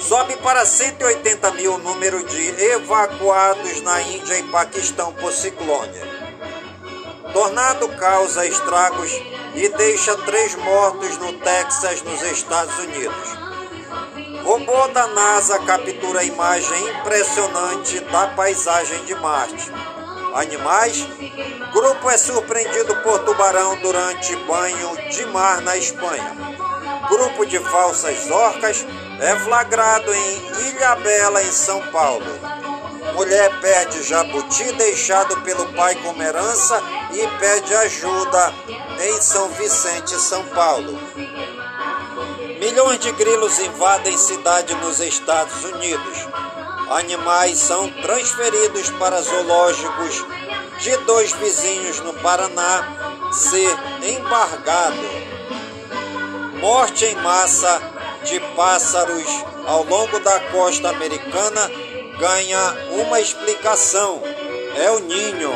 Sobe 0.00 0.36
para 0.36 0.66
180 0.66 1.50
mil 1.52 1.74
o 1.74 1.78
número 1.78 2.24
de 2.24 2.64
evacuados 2.72 3.80
na 3.82 4.00
Índia 4.02 4.38
e 4.38 4.42
Paquistão 4.44 5.12
por 5.12 5.32
ciclone. 5.32 6.00
Tornado 7.32 7.88
causa 7.90 8.46
estragos 8.46 9.12
e 9.54 9.68
deixa 9.68 10.16
três 10.18 10.54
mortos 10.56 11.18
no 11.18 11.32
Texas, 11.34 12.02
nos 12.02 12.22
Estados 12.22 12.76
Unidos. 12.78 13.38
Robô 14.42 14.88
da 14.88 15.06
NASA 15.08 15.58
captura 15.60 16.20
a 16.20 16.24
imagem 16.24 16.88
impressionante 16.88 18.00
da 18.00 18.28
paisagem 18.28 19.04
de 19.04 19.14
Marte. 19.14 19.70
Animais. 20.34 21.06
Grupo 21.72 22.10
é 22.10 22.16
surpreendido 22.16 22.96
por 22.96 23.18
tubarão 23.20 23.76
durante 23.76 24.34
banho 24.36 24.96
de 25.10 25.26
mar 25.26 25.60
na 25.60 25.76
Espanha. 25.76 26.36
Grupo 27.08 27.46
de 27.46 27.58
falsas 27.58 28.30
orcas 28.30 28.86
é 29.20 29.36
flagrado 29.36 30.12
em 30.14 30.68
Ilha 30.68 30.96
Bela, 30.96 31.42
em 31.42 31.52
São 31.52 31.80
Paulo. 31.88 32.26
Mulher 33.14 33.50
perde 33.60 34.02
jabuti 34.02 34.70
deixado 34.72 35.40
pelo 35.40 35.72
pai 35.72 35.94
como 35.96 36.22
herança 36.22 36.80
e 37.12 37.26
pede 37.38 37.74
ajuda 37.74 38.54
em 39.00 39.20
São 39.20 39.48
Vicente, 39.50 40.14
São 40.20 40.44
Paulo. 40.46 40.98
Milhões 42.60 42.98
de 43.00 43.10
grilos 43.12 43.58
invadem 43.58 44.16
cidade 44.16 44.74
nos 44.76 45.00
Estados 45.00 45.64
Unidos. 45.64 46.18
Animais 46.90 47.58
são 47.58 47.90
transferidos 47.90 48.88
para 48.90 49.20
zoológicos 49.20 50.24
de 50.80 50.96
dois 50.98 51.32
vizinhos 51.32 52.00
no 52.00 52.14
Paraná 52.14 53.20
ser 53.30 53.76
embargado. 54.02 54.96
Morte 56.60 57.04
em 57.04 57.14
massa 57.16 57.80
de 58.24 58.40
pássaros 58.56 59.26
ao 59.66 59.84
longo 59.84 60.18
da 60.20 60.40
costa 60.50 60.88
americana 60.88 61.70
ganha 62.18 62.76
uma 62.90 63.20
explicação. 63.20 64.22
É 64.76 64.90
o 64.90 64.98
ninho. 65.00 65.52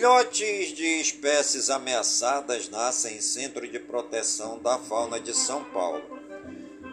Filhotes 0.00 0.72
de 0.72 0.98
espécies 0.98 1.68
ameaçadas 1.68 2.70
nascem 2.70 3.18
em 3.18 3.20
Centro 3.20 3.68
de 3.68 3.78
Proteção 3.78 4.58
da 4.58 4.78
Fauna 4.78 5.20
de 5.20 5.36
São 5.36 5.62
Paulo. 5.62 6.02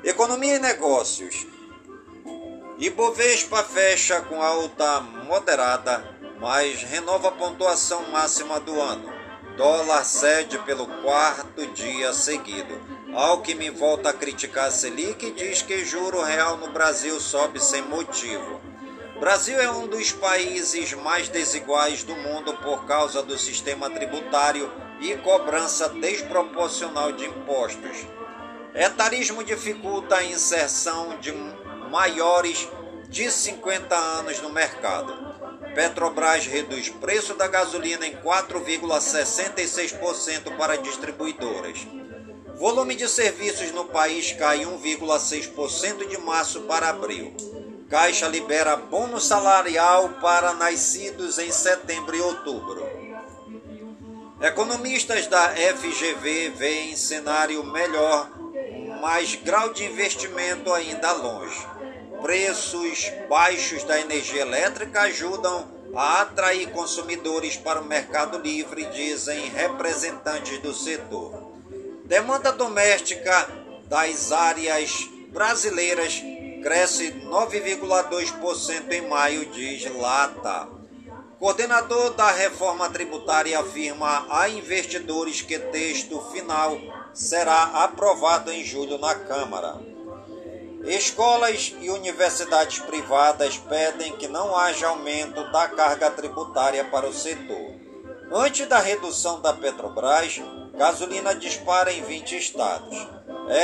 Economia 0.03 0.57
e 0.57 0.59
negócios. 0.59 1.47
Ibovespa 2.77 3.63
fecha 3.63 4.19
com 4.23 4.41
alta 4.41 4.99
moderada, 4.99 6.17
mas 6.41 6.83
renova 6.83 7.29
a 7.29 7.31
pontuação 7.31 8.11
máxima 8.11 8.59
do 8.59 8.77
ano. 8.77 9.09
Dólar 9.55 10.03
cede 10.03 10.59
pelo 10.65 10.85
quarto 11.01 11.65
dia 11.67 12.11
seguido. 12.11 12.77
Alckmin 13.13 13.71
volta 13.71 14.09
a 14.09 14.13
criticar 14.13 14.65
a 14.65 14.71
Selic 14.71 15.25
e 15.25 15.31
diz 15.31 15.61
que 15.61 15.85
juro 15.85 16.21
real 16.21 16.57
no 16.57 16.73
Brasil 16.73 17.17
sobe 17.21 17.63
sem 17.63 17.81
motivo. 17.83 18.66
Brasil 19.19 19.59
é 19.59 19.69
um 19.71 19.87
dos 19.87 20.11
países 20.11 20.93
mais 20.93 21.27
desiguais 21.27 22.03
do 22.03 22.15
mundo 22.15 22.53
por 22.57 22.85
causa 22.85 23.23
do 23.23 23.35
sistema 23.35 23.89
tributário 23.89 24.71
e 25.01 25.17
cobrança 25.17 25.89
desproporcional 25.89 27.11
de 27.11 27.25
impostos. 27.25 28.05
Etarismo 28.75 29.43
dificulta 29.43 30.17
a 30.17 30.23
inserção 30.23 31.17
de 31.19 31.33
maiores 31.89 32.69
de 33.09 33.31
50 33.31 33.95
anos 33.95 34.39
no 34.39 34.51
mercado. 34.51 35.35
Petrobras 35.73 36.45
reduz 36.45 36.89
preço 36.89 37.33
da 37.33 37.47
gasolina 37.47 38.05
em 38.05 38.15
4,66% 38.17 40.55
para 40.55 40.77
distribuidoras. 40.77 41.87
Volume 42.55 42.93
de 42.95 43.09
serviços 43.09 43.71
no 43.71 43.85
país 43.85 44.31
cai 44.33 44.59
1,6% 44.59 46.07
de 46.07 46.19
março 46.19 46.61
para 46.61 46.89
abril. 46.89 47.35
Caixa 47.89 48.27
libera 48.27 48.75
bônus 48.75 49.25
salarial 49.25 50.09
para 50.21 50.53
nascidos 50.53 51.39
em 51.39 51.49
setembro 51.49 52.15
e 52.17 52.19
outubro. 52.19 52.85
Economistas 54.41 55.25
da 55.27 55.49
FGV 55.49 56.49
veem 56.49 56.97
cenário 56.97 57.63
melhor, 57.63 58.29
mas 59.01 59.35
grau 59.35 59.71
de 59.71 59.85
investimento 59.85 60.73
ainda 60.73 61.13
longe. 61.13 61.65
Preços 62.21 63.09
baixos 63.29 63.83
da 63.83 63.99
energia 64.01 64.41
elétrica 64.41 65.01
ajudam 65.03 65.65
a 65.95 66.21
atrair 66.21 66.69
consumidores 66.71 67.55
para 67.55 67.79
o 67.79 67.85
mercado 67.85 68.37
livre, 68.37 68.85
dizem 68.87 69.49
representantes 69.49 70.59
do 70.59 70.73
setor. 70.73 71.53
Demanda 72.03 72.51
doméstica 72.51 73.49
das 73.85 74.33
áreas 74.33 75.07
brasileiras 75.29 76.21
cresce 76.67 77.13
9,2% 77.23 78.91
em 78.91 79.07
maio, 79.07 79.45
diz 79.45 79.89
Lata. 79.95 80.67
Coordenador 81.39 82.13
da 82.13 82.29
reforma 82.31 82.89
tributária 82.89 83.57
afirma 83.57 84.27
a 84.29 84.49
investidores 84.49 85.41
que 85.41 85.57
texto 85.57 86.19
final 86.29 86.77
será 87.13 87.83
aprovado 87.85 88.51
em 88.51 88.65
julho 88.65 88.97
na 88.97 89.15
Câmara. 89.15 89.79
Escolas 90.83 91.73
e 91.79 91.89
universidades 91.89 92.79
privadas 92.79 93.55
pedem 93.57 94.17
que 94.17 94.27
não 94.27 94.53
haja 94.53 94.89
aumento 94.89 95.49
da 95.53 95.69
carga 95.69 96.11
tributária 96.11 96.83
para 96.83 97.07
o 97.07 97.13
setor. 97.13 97.75
Antes 98.29 98.67
da 98.67 98.79
redução 98.79 99.39
da 99.39 99.53
Petrobras, 99.53 100.41
gasolina 100.77 101.33
dispara 101.33 101.91
em 101.91 102.01
20 102.03 102.37
estados. 102.37 103.07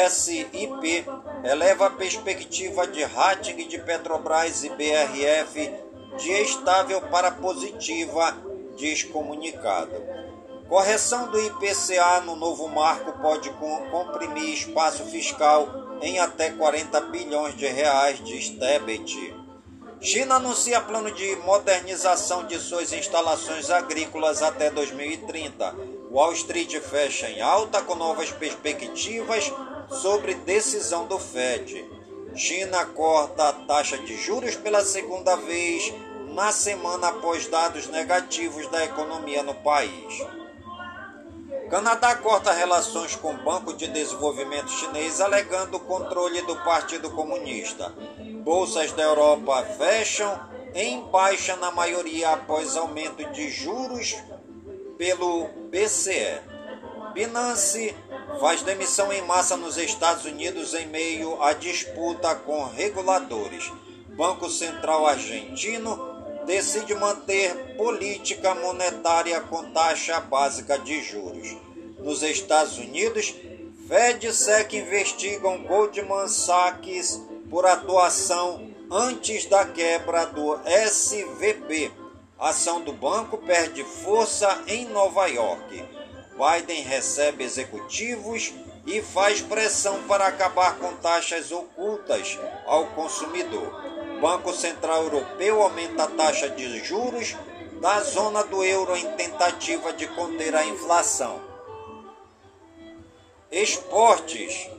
SIP 0.09 1.05
eleva 1.43 1.88
a 1.88 1.91
perspectiva 1.91 2.88
de 2.88 3.03
rating 3.03 3.68
de 3.68 3.78
Petrobras 3.78 4.64
e 4.64 4.70
BRF 4.70 5.72
de 6.18 6.32
estável 6.32 7.01
para 7.01 7.32
positiva, 7.32 8.36
diz 8.76 9.03
comunicado. 9.03 10.01
Correção 10.68 11.30
do 11.30 11.39
IPCA 11.39 12.22
no 12.22 12.36
novo 12.36 12.68
marco 12.68 13.11
pode 13.22 13.49
comprimir 13.91 14.53
espaço 14.53 15.03
fiscal 15.05 15.68
em 16.01 16.20
até 16.20 16.49
40 16.51 16.99
bilhões 17.01 17.55
de 17.55 17.68
reais, 17.68 18.20
diz 18.24 18.49
Tebet. 18.49 19.36
China 20.01 20.36
anuncia 20.36 20.82
plano 20.82 21.11
de 21.11 21.36
modernização 21.38 22.45
de 22.45 22.59
suas 22.59 22.91
instalações 22.91 23.70
agrícolas 23.70 24.41
até 24.41 24.70
2030. 24.70 25.76
Wall 26.14 26.34
Street 26.34 26.80
fecha 26.80 27.28
em 27.28 27.41
alta 27.41 27.82
com 27.82 27.95
novas 27.95 28.32
perspectivas 28.32 29.51
sobre 29.89 30.36
decisão 30.36 31.07
do 31.07 31.18
Fed. 31.18 31.84
China 32.36 32.86
corta 32.86 33.49
a 33.49 33.53
taxa 33.53 33.97
de 33.97 34.16
juros 34.18 34.55
pela 34.55 34.86
segunda 34.86 35.36
vez 35.36 35.91
na 36.36 36.51
semana 36.51 37.07
após 37.07 37.47
dados 37.47 37.88
negativos 37.88 38.68
da 38.68 38.86
economia 38.86 39.41
no 39.41 39.55
país. 39.55 40.24
Canadá 41.72 42.16
corta 42.18 42.51
relações 42.51 43.16
com 43.16 43.34
o 43.34 43.43
Banco 43.43 43.74
de 43.74 43.88
Desenvolvimento 43.88 44.70
Chinês, 44.70 45.20
alegando 45.20 45.78
o 45.78 45.80
controle 45.80 46.43
do 46.43 46.55
Partido 46.57 47.09
Comunista. 47.09 47.91
Bolsas 48.43 48.91
da 48.91 49.01
Europa 49.01 49.66
fecham 49.80 50.39
em 50.76 51.01
baixa 51.05 51.55
na 51.55 51.72
maioria 51.72 52.34
após 52.34 52.78
aumento 52.78 53.26
de 53.32 53.49
juros 53.49 54.16
pelo 54.95 55.62
BCE. 55.74 56.40
Binance 57.16 57.96
faz 58.40 58.62
demissão 58.62 59.12
em 59.12 59.24
massa 59.24 59.58
nos 59.58 59.76
Estados 59.76 60.24
Unidos 60.24 60.76
em 60.76 60.86
meio 60.86 61.42
à 61.42 61.54
disputa 61.54 62.36
com 62.36 62.66
reguladores. 62.66 63.72
Banco 64.10 64.48
Central 64.52 65.08
Argentino 65.08 65.98
decide 66.46 66.94
manter 66.94 67.76
política 67.76 68.54
monetária 68.54 69.42
com 69.42 69.72
taxa 69.72 70.20
básica 70.20 70.78
de 70.78 71.02
juros. 71.02 71.58
Nos 71.98 72.22
Estados 72.22 72.78
Unidos, 72.78 73.34
Fed 73.88 74.28
e 74.28 74.32
SEC 74.32 74.74
investigam 74.74 75.64
Goldman 75.64 76.28
Sachs 76.28 77.20
por 77.50 77.66
atuação 77.66 78.70
antes 78.92 79.48
da 79.48 79.66
quebra 79.66 80.28
do 80.28 80.56
SVB. 80.68 82.03
A 82.44 82.50
ação 82.50 82.82
do 82.82 82.91
banco 82.91 83.38
perde 83.38 83.86
força 83.86 84.66
em 84.68 84.84
Nova 84.89 85.28
York. 85.28 85.82
Biden 86.34 86.84
recebe 86.84 87.41
executivos 87.41 88.54
e 88.86 89.02
faz 89.02 89.39
pressão 89.39 90.04
para 90.10 90.28
acabar 90.28 90.78
com 90.78 90.94
taxas 90.98 91.54
ocultas 91.54 92.38
ao 92.66 92.88
consumidor. 92.88 93.82
Banco 94.20 94.52
Central 94.52 95.04
Europeu 95.04 95.62
aumenta 95.62 96.04
a 96.04 96.08
taxa 96.08 96.50
de 96.50 96.84
juros 96.84 97.34
da 97.80 98.02
zona 98.02 98.44
do 98.44 98.62
euro 98.62 98.94
em 98.98 99.10
tentativa 99.14 99.94
de 99.94 100.06
conter 100.08 100.54
a 100.54 100.66
inflação. 100.66 101.41
Esportes. 103.50 104.70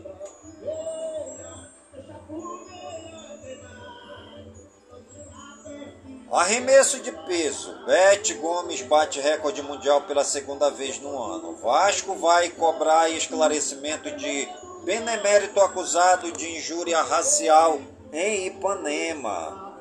Arremesso 6.35 6.99
de 6.99 7.13
peso. 7.13 7.73
Bete 7.87 8.35
Gomes 8.35 8.83
bate 8.83 9.21
recorde 9.21 9.63
mundial 9.63 10.01
pela 10.01 10.25
segunda 10.25 10.69
vez 10.69 10.99
no 10.99 11.17
ano. 11.17 11.55
Vasco 11.55 12.17
vai 12.17 12.49
cobrar 12.49 13.09
esclarecimento 13.09 14.11
de 14.17 14.49
benemérito 14.83 15.61
acusado 15.61 16.33
de 16.33 16.57
injúria 16.57 17.01
racial 17.03 17.81
em 18.13 18.49
Ipanema. 18.49 19.79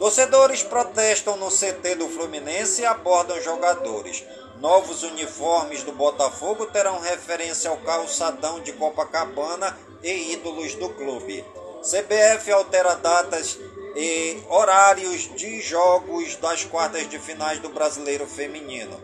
Torcedores 0.00 0.64
protestam 0.64 1.36
no 1.36 1.48
CT 1.48 1.94
do 1.94 2.08
Fluminense 2.08 2.82
e 2.82 2.86
abordam 2.86 3.40
jogadores. 3.40 4.24
Novos 4.58 5.04
uniformes 5.04 5.84
do 5.84 5.92
Botafogo 5.92 6.66
terão 6.66 6.98
referência 6.98 7.70
ao 7.70 7.76
calçadão 7.76 8.58
de 8.58 8.72
Copacabana 8.72 9.78
e 10.02 10.32
ídolos 10.32 10.74
do 10.74 10.88
clube. 10.88 11.44
CBF 11.82 12.50
altera 12.50 12.96
datas 12.96 13.56
e 14.00 14.40
horários 14.48 15.28
de 15.34 15.60
jogos 15.60 16.36
das 16.36 16.62
quartas 16.62 17.08
de 17.08 17.18
finais 17.18 17.58
do 17.58 17.68
Brasileiro 17.68 18.28
Feminino. 18.28 18.96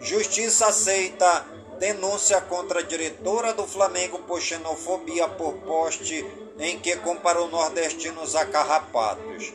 Justiça 0.00 0.66
aceita 0.66 1.46
denúncia 1.78 2.40
contra 2.40 2.80
a 2.80 2.82
diretora 2.82 3.54
do 3.54 3.64
Flamengo 3.68 4.18
por 4.26 4.40
xenofobia 4.40 5.28
por 5.28 5.52
poste 5.58 6.26
em 6.58 6.76
que 6.80 6.96
comparou 6.96 7.48
nordestinos 7.48 8.34
a 8.34 8.44
carrapatos. 8.44 9.52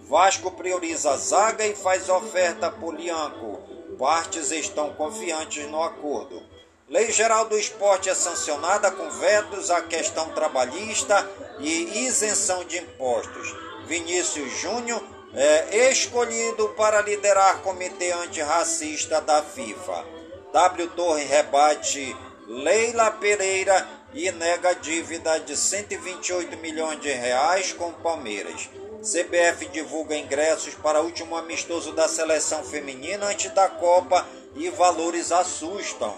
Vasco 0.00 0.50
prioriza 0.50 1.12
a 1.12 1.16
zaga 1.16 1.66
e 1.66 1.74
faz 1.74 2.10
oferta 2.10 2.70
por 2.70 2.94
Lianco. 2.94 3.58
Partes 3.98 4.50
estão 4.50 4.92
confiantes 4.92 5.66
no 5.70 5.82
acordo. 5.82 6.42
Lei 6.86 7.10
Geral 7.10 7.46
do 7.46 7.58
Esporte 7.58 8.10
é 8.10 8.14
sancionada 8.14 8.90
com 8.90 9.08
vetos 9.08 9.70
à 9.70 9.80
questão 9.80 10.28
trabalhista 10.34 11.26
e 11.60 12.04
isenção 12.04 12.62
de 12.64 12.76
impostos. 12.76 13.67
Vinícius 13.88 14.52
Júnior 14.60 15.02
é 15.32 15.90
escolhido 15.90 16.68
para 16.76 17.00
liderar 17.00 17.62
comitê 17.62 18.12
antirracista 18.12 19.18
da 19.22 19.42
FIFA. 19.42 20.04
W 20.52 20.88
Torre 20.88 21.24
rebate 21.24 22.14
Leila 22.46 23.10
Pereira 23.12 23.88
e 24.12 24.30
nega 24.30 24.74
dívida 24.74 25.40
de 25.40 25.56
128 25.56 26.58
milhões 26.58 27.00
de 27.00 27.10
reais 27.10 27.72
com 27.72 27.90
Palmeiras. 27.92 28.68
CBF 29.00 29.66
divulga 29.68 30.14
ingressos 30.14 30.74
para 30.74 31.00
último 31.00 31.34
amistoso 31.34 31.92
da 31.92 32.06
seleção 32.08 32.62
feminina 32.64 33.26
antes 33.26 33.50
da 33.52 33.68
Copa 33.70 34.26
e 34.54 34.68
valores 34.68 35.32
assustam. 35.32 36.14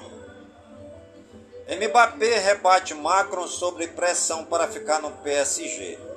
Mbappé 1.68 2.38
rebate 2.38 2.94
Macron 2.94 3.46
sobre 3.46 3.86
pressão 3.86 4.44
para 4.44 4.66
ficar 4.66 5.00
no 5.00 5.12
PSG. 5.12 6.09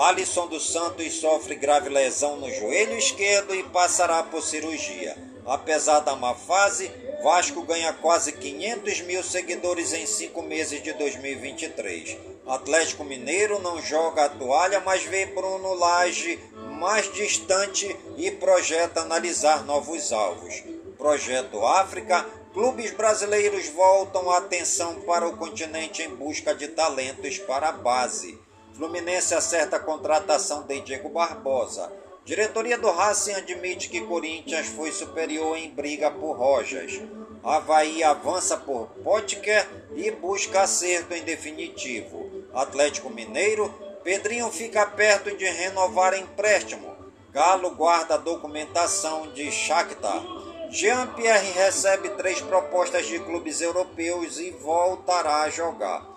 Alisson 0.00 0.46
dos 0.46 0.70
Santos 0.70 1.14
sofre 1.14 1.56
grave 1.56 1.88
lesão 1.88 2.36
no 2.36 2.48
joelho 2.52 2.96
esquerdo 2.96 3.52
e 3.52 3.64
passará 3.64 4.22
por 4.22 4.40
cirurgia. 4.40 5.16
Apesar 5.44 5.98
da 5.98 6.14
má 6.14 6.36
fase, 6.36 6.88
Vasco 7.20 7.62
ganha 7.62 7.92
quase 7.92 8.30
500 8.30 9.00
mil 9.00 9.24
seguidores 9.24 9.92
em 9.92 10.06
cinco 10.06 10.40
meses 10.40 10.80
de 10.84 10.92
2023. 10.92 12.16
Atlético 12.46 13.02
Mineiro 13.02 13.58
não 13.58 13.82
joga 13.82 14.26
a 14.26 14.28
toalha, 14.28 14.78
mas 14.78 15.02
vê 15.02 15.26
Bruno 15.26 15.74
Lage 15.74 16.38
mais 16.78 17.12
distante 17.12 17.96
e 18.16 18.30
projeta 18.30 19.00
analisar 19.00 19.64
novos 19.64 20.12
alvos. 20.12 20.62
Projeto 20.96 21.66
África, 21.66 22.24
clubes 22.54 22.92
brasileiros 22.92 23.66
voltam 23.70 24.30
a 24.30 24.38
atenção 24.38 25.00
para 25.00 25.26
o 25.26 25.36
continente 25.36 26.02
em 26.02 26.14
busca 26.14 26.54
de 26.54 26.68
talentos 26.68 27.38
para 27.38 27.70
a 27.70 27.72
base. 27.72 28.38
Fluminense 28.78 29.34
acerta 29.34 29.74
a 29.74 29.80
contratação 29.80 30.62
de 30.62 30.80
Diego 30.80 31.08
Barbosa. 31.08 31.92
Diretoria 32.24 32.78
do 32.78 32.88
Racing 32.88 33.32
admite 33.32 33.88
que 33.88 34.02
Corinthians 34.02 34.68
foi 34.68 34.92
superior 34.92 35.56
em 35.56 35.68
briga 35.68 36.12
por 36.12 36.36
Rojas. 36.36 37.00
Havaí 37.42 38.04
avança 38.04 38.56
por 38.56 38.86
Potker 39.02 39.66
e 39.96 40.12
busca 40.12 40.60
acerto 40.60 41.12
em 41.12 41.24
definitivo. 41.24 42.30
Atlético 42.54 43.10
Mineiro, 43.10 43.68
Pedrinho 44.04 44.48
fica 44.48 44.86
perto 44.86 45.36
de 45.36 45.44
renovar 45.44 46.14
empréstimo. 46.14 46.94
Galo 47.32 47.72
guarda 47.72 48.16
documentação 48.16 49.32
de 49.32 49.50
Shakhtar. 49.50 50.22
Jean-Pierre 50.70 51.50
recebe 51.50 52.10
três 52.10 52.40
propostas 52.40 53.08
de 53.08 53.18
clubes 53.18 53.60
europeus 53.60 54.38
e 54.38 54.52
voltará 54.52 55.40
a 55.42 55.50
jogar. 55.50 56.07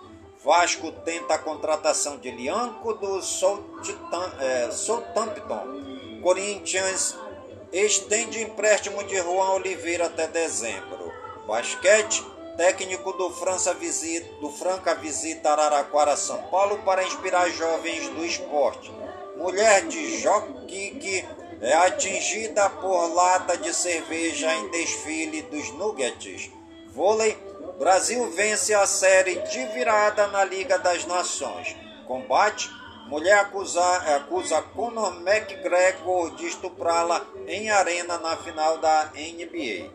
Vasco 0.44 0.90
tenta 1.04 1.34
a 1.34 1.38
contratação 1.38 2.16
de 2.16 2.30
Lianco 2.30 2.94
do. 2.94 3.20
É, 4.40 4.70
Southampton. 4.72 6.20
Corinthians 6.20 7.16
estende 7.72 8.42
empréstimo 8.42 9.04
de 9.04 9.16
Juan 9.18 9.52
Oliveira 9.52 10.06
até 10.06 10.26
dezembro. 10.26 11.12
Basquete, 11.46 12.24
técnico 12.56 13.12
do, 13.12 13.30
França 13.30 13.72
visita, 13.74 14.28
do 14.40 14.50
Franca 14.50 14.94
visita 14.94 15.50
Araraquara, 15.50 16.16
São 16.16 16.42
Paulo 16.44 16.78
para 16.78 17.04
inspirar 17.04 17.48
jovens 17.50 18.08
do 18.08 18.24
esporte. 18.24 18.92
Mulher 19.36 19.86
de 19.86 20.18
Joquique 20.18 21.24
é 21.60 21.72
atingida 21.74 22.68
por 22.68 23.14
lata 23.14 23.56
de 23.56 23.72
cerveja 23.72 24.52
em 24.54 24.70
desfile 24.70 25.42
dos 25.42 25.70
Nuggets. 25.74 26.50
Vôlei, 26.92 27.36
Brasil 27.82 28.30
vence 28.30 28.72
a 28.72 28.86
série 28.86 29.40
de 29.40 29.66
virada 29.74 30.28
na 30.28 30.44
Liga 30.44 30.78
das 30.78 31.04
Nações. 31.04 31.74
Combate, 32.06 32.70
mulher 33.08 33.40
acusa, 33.40 33.82
acusa 34.14 34.62
Conor 34.62 35.20
McGregor 35.26 36.30
de 36.36 36.46
estuprá-la 36.46 37.26
em 37.44 37.70
arena 37.70 38.18
na 38.18 38.36
final 38.36 38.78
da 38.78 39.10
NBA. 39.16 39.90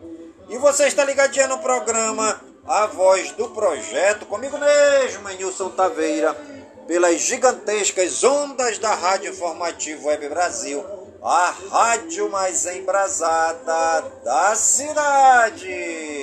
E 0.50 0.58
você 0.58 0.86
está 0.86 1.02
ligadinho 1.02 1.48
no 1.48 1.60
programa 1.60 2.38
A 2.66 2.84
Voz 2.88 3.32
do 3.32 3.48
Projeto, 3.48 4.26
comigo 4.26 4.58
mesmo, 4.58 5.26
Nilson 5.30 5.70
Taveira, 5.70 6.36
pelas 6.86 7.22
gigantescas 7.22 8.22
ondas 8.22 8.78
da 8.78 8.94
Rádio 8.94 9.30
Informativo 9.30 10.08
Web 10.08 10.28
Brasil, 10.28 10.84
a 11.22 11.54
rádio 11.70 12.28
mais 12.28 12.66
embrasada 12.66 14.02
da 14.22 14.54
cidade. 14.54 16.17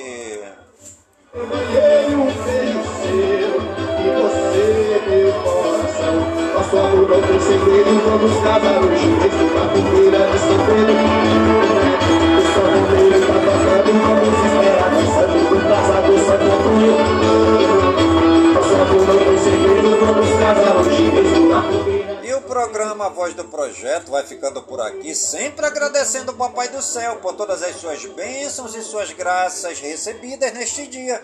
Ganhei 1.36 2.16
um 2.16 2.30
filho 2.30 2.80
seu 2.96 3.60
e 4.00 4.08
você 4.22 5.02
meu 5.06 5.32
coração. 5.34 6.16
Nosso 6.54 6.76
amor 6.78 7.08
não 7.10 7.20
tem 7.20 7.38
segredo, 7.40 7.92
vamos 8.06 8.32
casar 8.42 8.78
hoje 8.82 9.06
mesmo 9.06 9.44
na 9.54 9.68
fogueira 9.68 10.20
de 10.32 10.38
São 10.38 10.58
Pedro. 10.64 10.96
O 12.32 12.40
sol 12.54 12.68
vermelho 12.72 13.16
está 13.20 13.34
tocando, 13.34 13.90
vamos 14.00 14.32
esperar 14.46 14.88
dançando 14.96 15.36
no. 16.72 16.88
Nosso 18.54 18.74
amor 18.74 19.02
não 19.06 19.18
tem 19.18 19.36
segredo, 19.36 19.88
vamos 20.06 20.30
casar 20.40 20.72
hoje 20.78 21.02
mesmo 21.02 21.48
na. 21.50 21.95
Programa 22.46 23.10
Voz 23.10 23.34
do 23.34 23.44
Projeto 23.44 24.12
vai 24.12 24.24
ficando 24.24 24.62
por 24.62 24.80
aqui, 24.80 25.16
sempre 25.16 25.66
agradecendo 25.66 26.30
o 26.30 26.36
Papai 26.36 26.68
do 26.68 26.80
Céu 26.80 27.16
por 27.16 27.34
todas 27.34 27.60
as 27.60 27.74
suas 27.76 28.04
bênçãos 28.06 28.72
e 28.76 28.82
suas 28.82 29.12
graças 29.12 29.80
recebidas 29.80 30.52
neste 30.52 30.86
dia. 30.86 31.22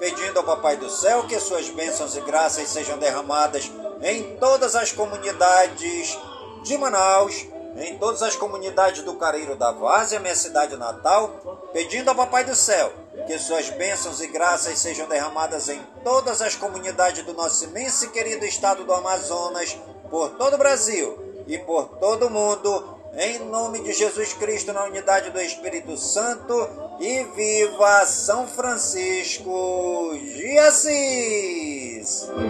Pedindo 0.00 0.40
ao 0.40 0.44
Papai 0.44 0.76
do 0.76 0.90
Céu 0.90 1.28
que 1.28 1.38
suas 1.38 1.70
bênçãos 1.70 2.16
e 2.16 2.20
graças 2.22 2.68
sejam 2.68 2.98
derramadas 2.98 3.70
em 4.02 4.36
todas 4.36 4.74
as 4.74 4.90
comunidades 4.90 6.18
de 6.64 6.76
Manaus, 6.76 7.46
em 7.76 7.96
todas 7.96 8.22
as 8.22 8.34
comunidades 8.34 9.02
do 9.02 9.14
Careiro 9.14 9.54
da 9.54 9.70
Várzea, 9.70 10.18
minha 10.18 10.34
cidade 10.34 10.76
natal, 10.76 11.70
pedindo 11.72 12.08
ao 12.08 12.16
Papai 12.16 12.44
do 12.44 12.54
Céu 12.56 12.92
que 13.28 13.38
suas 13.38 13.70
bênçãos 13.70 14.20
e 14.20 14.26
graças 14.26 14.78
sejam 14.80 15.06
derramadas 15.06 15.68
em 15.68 15.80
todas 16.02 16.42
as 16.42 16.56
comunidades 16.56 17.24
do 17.24 17.32
nosso 17.32 17.64
imenso 17.64 18.06
e 18.06 18.08
querido 18.08 18.44
estado 18.44 18.84
do 18.84 18.92
Amazonas, 18.92 19.78
por 20.14 20.30
todo 20.36 20.54
o 20.54 20.58
Brasil 20.58 21.18
e 21.44 21.58
por 21.58 21.98
todo 21.98 22.28
o 22.28 22.30
mundo, 22.30 22.84
em 23.18 23.40
nome 23.50 23.80
de 23.80 23.92
Jesus 23.92 24.32
Cristo, 24.32 24.72
na 24.72 24.84
unidade 24.84 25.30
do 25.30 25.40
Espírito 25.40 25.96
Santo, 25.96 26.54
e 27.00 27.24
viva 27.34 28.06
São 28.06 28.46
Francisco 28.46 30.16
de 30.16 30.56
Assis! 30.56 32.28
Na 32.30 32.44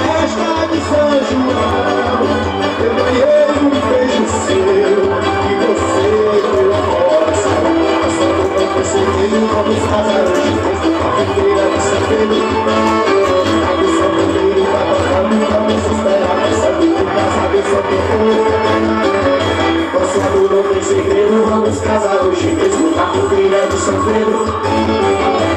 festa 0.00 0.66
de 0.72 0.80
São 0.88 1.10
João, 1.28 1.90
seu 4.46 5.09
segredo, 20.90 21.44
vamos 21.48 21.80
casar 21.80 22.22
hoje 22.24 22.46
mesmo 22.52 22.90
na 22.96 23.04
tá 23.04 23.12
fogueira 23.12 23.66
de 23.68 23.76
São 23.76 24.04
Pedro. 24.04 25.50